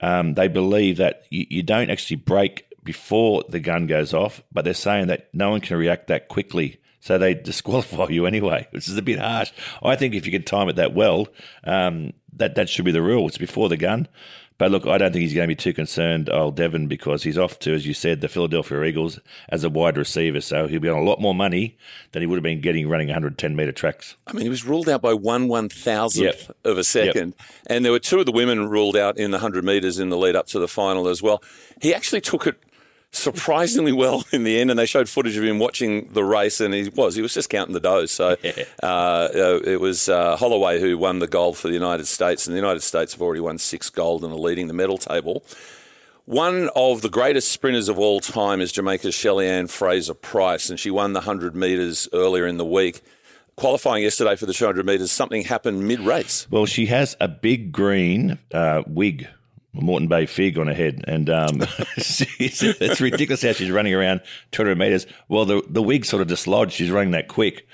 um, 0.00 0.34
they 0.34 0.48
believe 0.48 0.96
that 0.96 1.22
you, 1.30 1.46
you 1.48 1.62
don't 1.62 1.90
actually 1.90 2.16
break 2.16 2.64
before 2.82 3.44
the 3.48 3.60
gun 3.60 3.86
goes 3.86 4.12
off, 4.14 4.42
but 4.52 4.64
they're 4.64 4.74
saying 4.74 5.08
that 5.08 5.28
no 5.32 5.50
one 5.50 5.60
can 5.60 5.76
react 5.76 6.08
that 6.08 6.28
quickly 6.28 6.80
So 7.00 7.18
they 7.18 7.34
disqualify 7.50 8.08
you 8.08 8.26
anyway, 8.26 8.68
which 8.70 8.88
is 8.88 8.96
a 8.96 9.02
bit 9.02 9.18
harsh. 9.18 9.52
I 9.82 9.96
think 9.96 10.14
if 10.14 10.26
you 10.26 10.32
can 10.32 10.42
time 10.42 10.68
it 10.68 10.76
that 10.76 10.94
well, 10.94 11.28
um, 11.64 12.12
that 12.34 12.54
that 12.56 12.68
should 12.68 12.84
be 12.84 12.92
the 12.92 13.02
rule. 13.02 13.26
It's 13.28 13.38
before 13.38 13.68
the 13.68 13.76
gun. 13.76 14.08
But 14.58 14.70
look, 14.70 14.86
I 14.86 14.96
don't 14.96 15.12
think 15.12 15.22
he's 15.22 15.34
going 15.34 15.46
to 15.46 15.54
be 15.54 15.54
too 15.54 15.74
concerned, 15.74 16.30
old 16.30 16.56
Devon, 16.56 16.86
because 16.86 17.22
he's 17.22 17.36
off 17.36 17.58
to, 17.60 17.74
as 17.74 17.86
you 17.86 17.92
said, 17.92 18.22
the 18.22 18.28
Philadelphia 18.28 18.82
Eagles 18.84 19.20
as 19.50 19.64
a 19.64 19.68
wide 19.68 19.98
receiver. 19.98 20.40
So 20.40 20.66
he'll 20.66 20.80
be 20.80 20.88
on 20.88 20.96
a 20.98 21.04
lot 21.04 21.20
more 21.20 21.34
money 21.34 21.76
than 22.12 22.22
he 22.22 22.26
would 22.26 22.36
have 22.36 22.42
been 22.42 22.62
getting 22.62 22.88
running 22.88 23.08
110 23.08 23.54
metre 23.54 23.72
tracks. 23.72 24.16
I 24.26 24.32
mean, 24.32 24.44
he 24.44 24.48
was 24.48 24.64
ruled 24.64 24.88
out 24.88 25.02
by 25.02 25.12
one 25.12 25.48
one 25.48 25.68
thousandth 25.68 26.48
yep. 26.48 26.56
of 26.64 26.78
a 26.78 26.84
second. 26.84 27.34
Yep. 27.38 27.48
And 27.66 27.84
there 27.84 27.92
were 27.92 27.98
two 27.98 28.18
of 28.18 28.24
the 28.24 28.32
women 28.32 28.68
ruled 28.68 28.96
out 28.96 29.18
in 29.18 29.30
the 29.30 29.36
100 29.36 29.62
metres 29.62 29.98
in 29.98 30.08
the 30.08 30.16
lead 30.16 30.36
up 30.36 30.46
to 30.48 30.58
the 30.58 30.68
final 30.68 31.08
as 31.08 31.22
well. 31.22 31.42
He 31.82 31.92
actually 31.92 32.22
took 32.22 32.46
it 32.46 32.58
surprisingly 33.16 33.92
well 33.92 34.24
in 34.32 34.44
the 34.44 34.60
end, 34.60 34.70
and 34.70 34.78
they 34.78 34.86
showed 34.86 35.08
footage 35.08 35.36
of 35.36 35.44
him 35.44 35.58
watching 35.58 36.08
the 36.12 36.24
race, 36.24 36.60
and 36.60 36.74
he 36.74 36.88
was 36.88 37.14
he 37.14 37.22
was 37.22 37.34
just 37.34 37.50
counting 37.50 37.74
the 37.74 37.80
dough. 37.80 38.06
So 38.06 38.36
yeah. 38.42 38.64
uh, 38.82 39.28
uh, 39.34 39.60
it 39.64 39.80
was 39.80 40.08
uh, 40.08 40.36
Holloway 40.36 40.80
who 40.80 40.96
won 40.98 41.18
the 41.18 41.26
gold 41.26 41.56
for 41.56 41.68
the 41.68 41.74
United 41.74 42.06
States, 42.06 42.46
and 42.46 42.54
the 42.54 42.60
United 42.60 42.82
States 42.82 43.12
have 43.12 43.22
already 43.22 43.40
won 43.40 43.58
six 43.58 43.90
gold 43.90 44.24
and 44.24 44.32
are 44.32 44.36
leading 44.36 44.68
the 44.68 44.74
medal 44.74 44.98
table. 44.98 45.44
One 46.24 46.70
of 46.74 47.02
the 47.02 47.08
greatest 47.08 47.52
sprinters 47.52 47.88
of 47.88 48.00
all 48.00 48.18
time 48.18 48.60
is 48.60 48.72
Jamaica's 48.72 49.14
Shelly-Ann 49.14 49.68
Fraser-Pryce, 49.68 50.68
and 50.68 50.80
she 50.80 50.90
won 50.90 51.12
the 51.12 51.20
100 51.20 51.54
metres 51.54 52.08
earlier 52.12 52.48
in 52.48 52.56
the 52.56 52.64
week 52.64 53.02
qualifying 53.56 54.02
yesterday 54.02 54.36
for 54.36 54.46
the 54.46 54.52
200 54.52 54.86
metres, 54.86 55.10
something 55.10 55.42
happened 55.42 55.86
mid 55.86 56.00
race. 56.00 56.46
Well, 56.50 56.66
she 56.66 56.86
has 56.86 57.16
a 57.20 57.28
big 57.28 57.72
green 57.72 58.38
uh, 58.52 58.82
wig 58.86 59.28
Moreton 59.80 60.08
Bay 60.08 60.26
fig 60.26 60.58
on 60.58 60.66
her 60.66 60.74
head, 60.74 61.04
and 61.06 61.28
um, 61.30 61.62
it's 61.96 63.00
ridiculous 63.00 63.42
how 63.42 63.52
she's 63.52 63.70
running 63.70 63.94
around 63.94 64.20
200 64.52 64.76
metres. 64.76 65.06
Well, 65.28 65.44
the 65.44 65.62
the 65.68 65.82
wig 65.82 66.04
sort 66.04 66.22
of 66.22 66.28
dislodged. 66.28 66.72
She's 66.72 66.90
running 66.90 67.12
that 67.12 67.28
quick, 67.28 67.66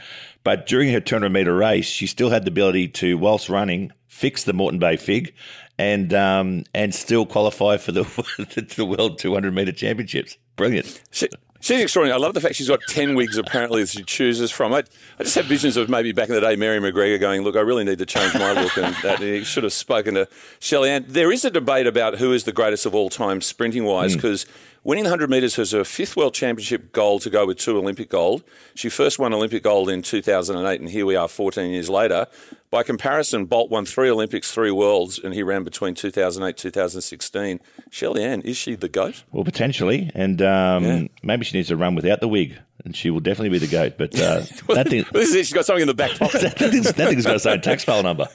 but 0.45 0.67
during 0.67 0.93
her 0.93 1.01
200 1.01 1.31
metre 1.31 1.55
race, 1.55 1.87
she 1.87 2.07
still 2.07 2.31
had 2.31 2.45
the 2.45 2.51
ability 2.51 2.89
to, 2.89 3.17
whilst 3.17 3.49
running, 3.49 3.93
fix 4.09 4.45
the 4.45 4.53
Moreton 4.53 4.79
Bay 4.79 4.97
fig, 4.97 5.35
and 5.79 6.13
um, 6.15 6.65
and 6.75 6.95
still 6.95 7.27
qualify 7.27 7.77
for 7.77 7.93
the 7.93 8.03
the 8.77 8.85
World 8.85 9.19
200 9.19 9.53
metre 9.55 9.73
Championships. 9.73 10.37
Brilliant. 10.57 11.03
She, 11.11 11.29
She's 11.63 11.81
extraordinary. 11.81 12.21
I 12.21 12.21
love 12.21 12.35
the 12.35 12.41
fact 12.41 12.57
she's 12.57 12.67
got 12.67 12.81
10 12.89 13.15
wigs 13.15 13.39
apparently 13.39 13.83
that 13.83 13.91
she 13.91 14.03
chooses 14.03 14.51
from. 14.51 14.73
I, 14.73 14.83
I 15.21 15.23
just 15.23 15.37
have 15.37 15.45
visions 15.45 15.77
of 15.77 15.89
maybe 15.89 16.11
back 16.11 16.29
in 16.29 16.35
the 16.35 16.41
day 16.41 16.57
Mary 16.57 16.81
McGregor 16.81 17.21
going, 17.21 17.43
Look, 17.43 17.55
I 17.55 17.61
really 17.61 17.85
need 17.85 17.99
to 17.99 18.07
change 18.07 18.35
my 18.35 18.53
look. 18.53 18.77
And 18.77 18.97
that 19.05 19.21
he 19.21 19.45
should 19.45 19.63
have 19.63 19.73
spoken 19.73 20.15
to 20.15 20.27
Shelly-Ann. 20.59 21.05
There 21.07 21.31
is 21.31 21.45
a 21.45 21.51
debate 21.51 21.87
about 21.87 22.19
who 22.19 22.33
is 22.33 22.43
the 22.43 22.53
greatest 22.53 22.85
of 22.85 22.97
all 22.97 23.09
time 23.09 23.41
sprinting 23.41 23.85
wise 23.85 24.15
because. 24.15 24.45
Mm. 24.45 24.51
Winning 24.85 25.05
the 25.05 25.11
100 25.11 25.31
metres 25.31 25.57
was 25.57 25.71
her 25.71 25.85
fifth 25.85 26.17
World 26.17 26.35
Championship 26.35 26.91
gold 26.91 27.23
to 27.23 27.31
go 27.31 27.47
with 27.47 27.57
two 27.57 27.79
Olympic 27.79 28.09
gold. 28.09 28.43
She 28.75 28.89
first 28.89 29.17
won 29.17 29.33
Olympic 29.33 29.63
gold 29.63 29.89
in 29.89 30.03
2008, 30.03 30.81
and 30.81 30.91
here 30.91 31.07
we 31.07 31.15
are 31.15 31.29
14 31.29 31.71
years 31.71 31.89
later. 31.89 32.27
By 32.73 32.83
comparison, 32.83 33.45
Bolt 33.45 33.71
won 33.71 33.85
three 33.85 34.09
Olympics, 34.09 34.51
three 34.51 34.71
Worlds, 34.71 35.19
and 35.19 35.35
he 35.35 35.43
ran 35.43 35.63
between 35.63 35.95
2008 35.95 36.57
2016. 36.57 37.61
Shelly-Ann, 37.91 38.41
is 38.41 38.57
she 38.57 38.77
the 38.77 38.89
GOAT? 38.89 39.25
Well, 39.31 39.45
potentially. 39.45 40.11
And 40.15 40.41
um, 40.41 40.85
yeah. 40.85 41.03
maybe 41.23 41.45
she 41.45 41.59
needs 41.59 41.69
to 41.69 41.77
run 41.77 41.95
without 41.95 42.21
the 42.21 42.29
wig 42.29 42.59
and 42.85 42.97
she 42.97 43.11
will 43.11 43.21
definitely 43.21 43.51
be 43.51 43.59
the 43.59 43.71
goat. 43.71 43.95
But 43.97 44.15
uh, 44.19 44.41
that 44.75 44.89
thing, 44.89 45.05
she's 45.15 45.53
got 45.53 45.65
something 45.65 45.83
in 45.83 45.89
the 45.89 45.95
back 45.95 46.11
pocket. 46.19 46.41
that, 46.41 46.59
thing's, 46.59 46.93
that 46.93 47.09
thing's 47.09 47.25
got 47.25 47.37
its 47.37 47.47
own 47.47 47.61
tax 47.61 47.85
file 47.85 48.03
number. 48.03 48.29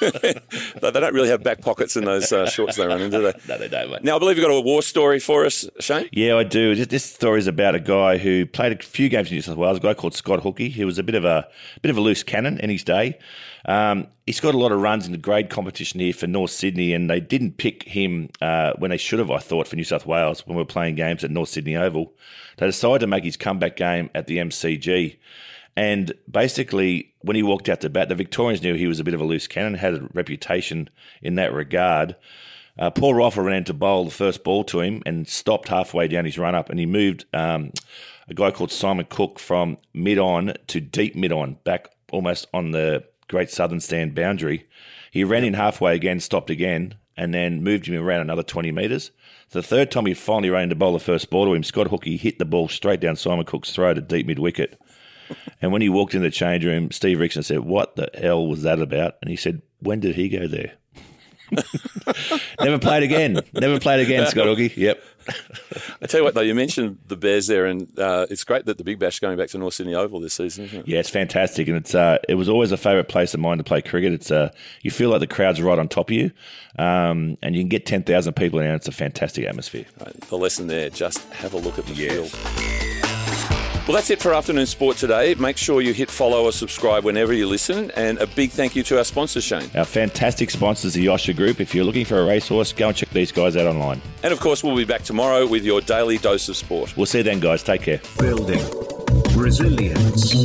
they 0.00 0.34
don't 0.80 1.14
really 1.14 1.28
have 1.28 1.42
back 1.42 1.60
pockets 1.60 1.96
in 1.96 2.04
those 2.04 2.32
uh, 2.32 2.48
shorts 2.48 2.76
they 2.76 2.86
run 2.86 3.00
in, 3.00 3.10
do 3.10 3.22
they? 3.22 3.32
no, 3.48 3.58
they 3.58 3.68
don't. 3.68 3.90
Mate. 3.90 4.04
Now 4.04 4.16
I 4.16 4.18
believe 4.18 4.36
you've 4.36 4.46
got 4.46 4.54
a 4.54 4.60
war 4.60 4.82
story 4.82 5.20
for 5.20 5.44
us, 5.44 5.68
Shane. 5.80 6.08
Yeah, 6.12 6.36
I 6.36 6.44
do. 6.44 6.74
This 6.84 7.04
story 7.04 7.38
is 7.38 7.46
about 7.46 7.74
a 7.74 7.80
guy 7.80 8.18
who 8.18 8.46
played 8.46 8.72
a 8.72 8.82
few 8.82 9.08
games 9.08 9.28
in 9.28 9.34
New 9.34 9.42
South 9.42 9.56
Wales. 9.56 9.78
A 9.78 9.80
guy 9.80 9.94
called 9.94 10.14
Scott 10.14 10.42
Hookey. 10.42 10.70
He 10.70 10.84
was 10.84 10.98
a 10.98 11.02
bit 11.02 11.14
of 11.14 11.24
a 11.24 11.48
bit 11.82 11.90
of 11.90 11.96
a 11.96 12.00
loose 12.00 12.22
cannon 12.22 12.58
in 12.58 12.70
his 12.70 12.84
day. 12.84 13.18
Um, 13.64 14.06
he's 14.28 14.40
got 14.40 14.54
a 14.54 14.58
lot 14.58 14.72
of 14.72 14.82
runs 14.82 15.06
in 15.06 15.12
the 15.12 15.18
grade 15.18 15.48
competition 15.48 16.00
here 16.00 16.12
for 16.12 16.26
North 16.26 16.50
Sydney, 16.50 16.92
and 16.92 17.08
they 17.08 17.18
didn't 17.18 17.56
pick 17.56 17.84
him 17.84 18.28
uh, 18.42 18.74
when 18.76 18.90
they 18.90 18.98
should 18.98 19.20
have, 19.20 19.30
I 19.30 19.38
thought, 19.38 19.66
for 19.66 19.74
New 19.74 19.84
South 19.84 20.04
Wales 20.04 20.46
when 20.46 20.54
we 20.54 20.60
were 20.60 20.66
playing 20.66 20.96
games 20.96 21.24
at 21.24 21.30
North 21.30 21.48
Sydney 21.48 21.76
Oval. 21.76 22.12
They 22.58 22.66
decided 22.66 22.98
to 22.98 23.06
make 23.06 23.24
his 23.24 23.38
comeback 23.38 23.76
game 23.76 24.10
at 24.14 24.26
the 24.26 24.36
MCG. 24.36 25.16
And 25.78 26.12
basically, 26.30 27.14
when 27.22 27.36
he 27.36 27.42
walked 27.42 27.70
out 27.70 27.80
to 27.80 27.88
bat, 27.88 28.10
the 28.10 28.14
Victorians 28.14 28.62
knew 28.62 28.74
he 28.74 28.86
was 28.86 29.00
a 29.00 29.04
bit 29.04 29.14
of 29.14 29.22
a 29.22 29.24
loose 29.24 29.46
cannon, 29.46 29.72
had 29.74 29.94
a 29.94 30.08
reputation 30.12 30.90
in 31.22 31.36
that 31.36 31.54
regard. 31.54 32.14
Uh, 32.78 32.90
Paul 32.90 33.14
Reiffel 33.14 33.46
ran 33.46 33.64
to 33.64 33.72
bowl 33.72 34.04
the 34.04 34.10
first 34.10 34.44
ball 34.44 34.62
to 34.64 34.80
him 34.80 35.02
and 35.06 35.26
stopped 35.26 35.68
halfway 35.68 36.06
down 36.06 36.26
his 36.26 36.36
run 36.36 36.54
up, 36.54 36.68
and 36.68 36.78
he 36.78 36.84
moved 36.84 37.24
um, 37.32 37.72
a 38.28 38.34
guy 38.34 38.50
called 38.50 38.72
Simon 38.72 39.06
Cook 39.08 39.38
from 39.38 39.78
mid 39.94 40.18
on 40.18 40.52
to 40.66 40.82
deep 40.82 41.16
mid 41.16 41.32
on, 41.32 41.54
back 41.64 41.88
almost 42.12 42.46
on 42.52 42.72
the 42.72 43.04
Great 43.28 43.50
Southern 43.50 43.80
Stand 43.80 44.14
boundary. 44.14 44.66
He 45.10 45.24
ran 45.24 45.44
in 45.44 45.54
halfway 45.54 45.94
again, 45.94 46.20
stopped 46.20 46.50
again, 46.50 46.94
and 47.16 47.34
then 47.34 47.62
moved 47.62 47.86
him 47.86 48.02
around 48.02 48.20
another 48.22 48.42
20 48.42 48.72
metres. 48.72 49.10
The 49.50 49.62
third 49.62 49.90
time 49.90 50.06
he 50.06 50.14
finally 50.14 50.50
ran 50.50 50.68
to 50.68 50.74
bowl 50.74 50.92
the 50.92 50.98
first 50.98 51.30
ball 51.30 51.46
to 51.46 51.54
him, 51.54 51.62
Scott 51.62 51.88
Hookey 51.88 52.18
hit 52.18 52.38
the 52.38 52.44
ball 52.44 52.68
straight 52.68 53.00
down 53.00 53.16
Simon 53.16 53.44
Cook's 53.44 53.72
throat 53.72 53.96
at 53.96 54.08
deep 54.08 54.26
mid 54.26 54.38
wicket. 54.38 54.80
and 55.62 55.72
when 55.72 55.82
he 55.82 55.88
walked 55.88 56.14
in 56.14 56.22
the 56.22 56.30
change 56.30 56.64
room, 56.64 56.90
Steve 56.90 57.18
Ericsson 57.18 57.42
said, 57.42 57.60
What 57.60 57.96
the 57.96 58.10
hell 58.20 58.46
was 58.46 58.62
that 58.62 58.80
about? 58.80 59.16
And 59.22 59.30
he 59.30 59.36
said, 59.36 59.62
When 59.80 60.00
did 60.00 60.16
he 60.16 60.28
go 60.28 60.46
there? 60.46 60.72
Never 62.60 62.78
played 62.78 63.02
again. 63.02 63.40
Never 63.52 63.80
played 63.80 64.00
again, 64.00 64.26
Scott 64.26 64.46
Hookey. 64.46 64.76
Yep. 64.76 65.02
I 66.02 66.06
tell 66.06 66.20
you 66.20 66.24
what, 66.24 66.34
though, 66.34 66.40
you 66.40 66.54
mentioned 66.54 66.98
the 67.06 67.16
Bears 67.16 67.46
there, 67.46 67.66
and 67.66 67.98
uh, 67.98 68.26
it's 68.30 68.44
great 68.44 68.66
that 68.66 68.78
the 68.78 68.84
Big 68.84 68.98
Bash 68.98 69.14
is 69.14 69.20
going 69.20 69.36
back 69.36 69.48
to 69.50 69.58
North 69.58 69.74
Sydney 69.74 69.94
Oval 69.94 70.20
this 70.20 70.34
season, 70.34 70.64
isn't 70.66 70.80
it? 70.80 70.88
Yeah, 70.88 71.00
it's 71.00 71.10
fantastic, 71.10 71.68
and 71.68 71.76
it's 71.76 71.94
uh, 71.94 72.18
it 72.28 72.34
was 72.34 72.48
always 72.48 72.72
a 72.72 72.76
favourite 72.76 73.08
place 73.08 73.34
of 73.34 73.40
mine 73.40 73.58
to 73.58 73.64
play 73.64 73.82
cricket. 73.82 74.12
It's 74.12 74.30
uh, 74.30 74.50
you 74.82 74.90
feel 74.90 75.10
like 75.10 75.20
the 75.20 75.26
crowd's 75.26 75.60
right 75.60 75.78
on 75.78 75.88
top 75.88 76.10
of 76.10 76.14
you, 76.14 76.30
um, 76.78 77.36
and 77.42 77.54
you 77.54 77.62
can 77.62 77.68
get 77.68 77.86
ten 77.86 78.02
thousand 78.02 78.34
people 78.34 78.58
in, 78.58 78.66
and 78.66 78.76
it's 78.76 78.88
a 78.88 78.92
fantastic 78.92 79.44
atmosphere. 79.44 79.86
Right, 80.00 80.18
the 80.22 80.38
lesson 80.38 80.66
there: 80.66 80.90
just 80.90 81.20
have 81.32 81.52
a 81.52 81.58
look 81.58 81.78
at 81.78 81.86
the 81.86 81.94
yes. 81.94 82.12
field. 82.32 82.87
Well, 83.88 83.94
that's 83.94 84.10
it 84.10 84.20
for 84.20 84.34
Afternoon 84.34 84.66
Sport 84.66 84.98
today. 84.98 85.34
Make 85.36 85.56
sure 85.56 85.80
you 85.80 85.94
hit 85.94 86.10
follow 86.10 86.44
or 86.44 86.52
subscribe 86.52 87.06
whenever 87.06 87.32
you 87.32 87.48
listen. 87.48 87.90
And 87.92 88.18
a 88.18 88.26
big 88.26 88.50
thank 88.50 88.76
you 88.76 88.82
to 88.82 88.98
our 88.98 89.04
sponsors, 89.04 89.44
Shane. 89.44 89.70
Our 89.74 89.86
fantastic 89.86 90.50
sponsors, 90.50 90.92
the 90.92 91.06
Osher 91.06 91.34
Group. 91.34 91.58
If 91.58 91.74
you're 91.74 91.86
looking 91.86 92.04
for 92.04 92.20
a 92.20 92.24
racehorse, 92.26 92.74
go 92.74 92.88
and 92.88 92.94
check 92.94 93.08
these 93.08 93.32
guys 93.32 93.56
out 93.56 93.66
online. 93.66 94.02
And 94.22 94.30
of 94.30 94.40
course, 94.40 94.62
we'll 94.62 94.76
be 94.76 94.84
back 94.84 95.04
tomorrow 95.04 95.46
with 95.46 95.64
your 95.64 95.80
daily 95.80 96.18
dose 96.18 96.50
of 96.50 96.56
sport. 96.58 96.94
We'll 96.98 97.06
see 97.06 97.18
you 97.18 97.24
then, 97.24 97.40
guys. 97.40 97.62
Take 97.62 97.80
care. 97.80 98.02
Building 98.18 98.60
Resilience 99.34 100.44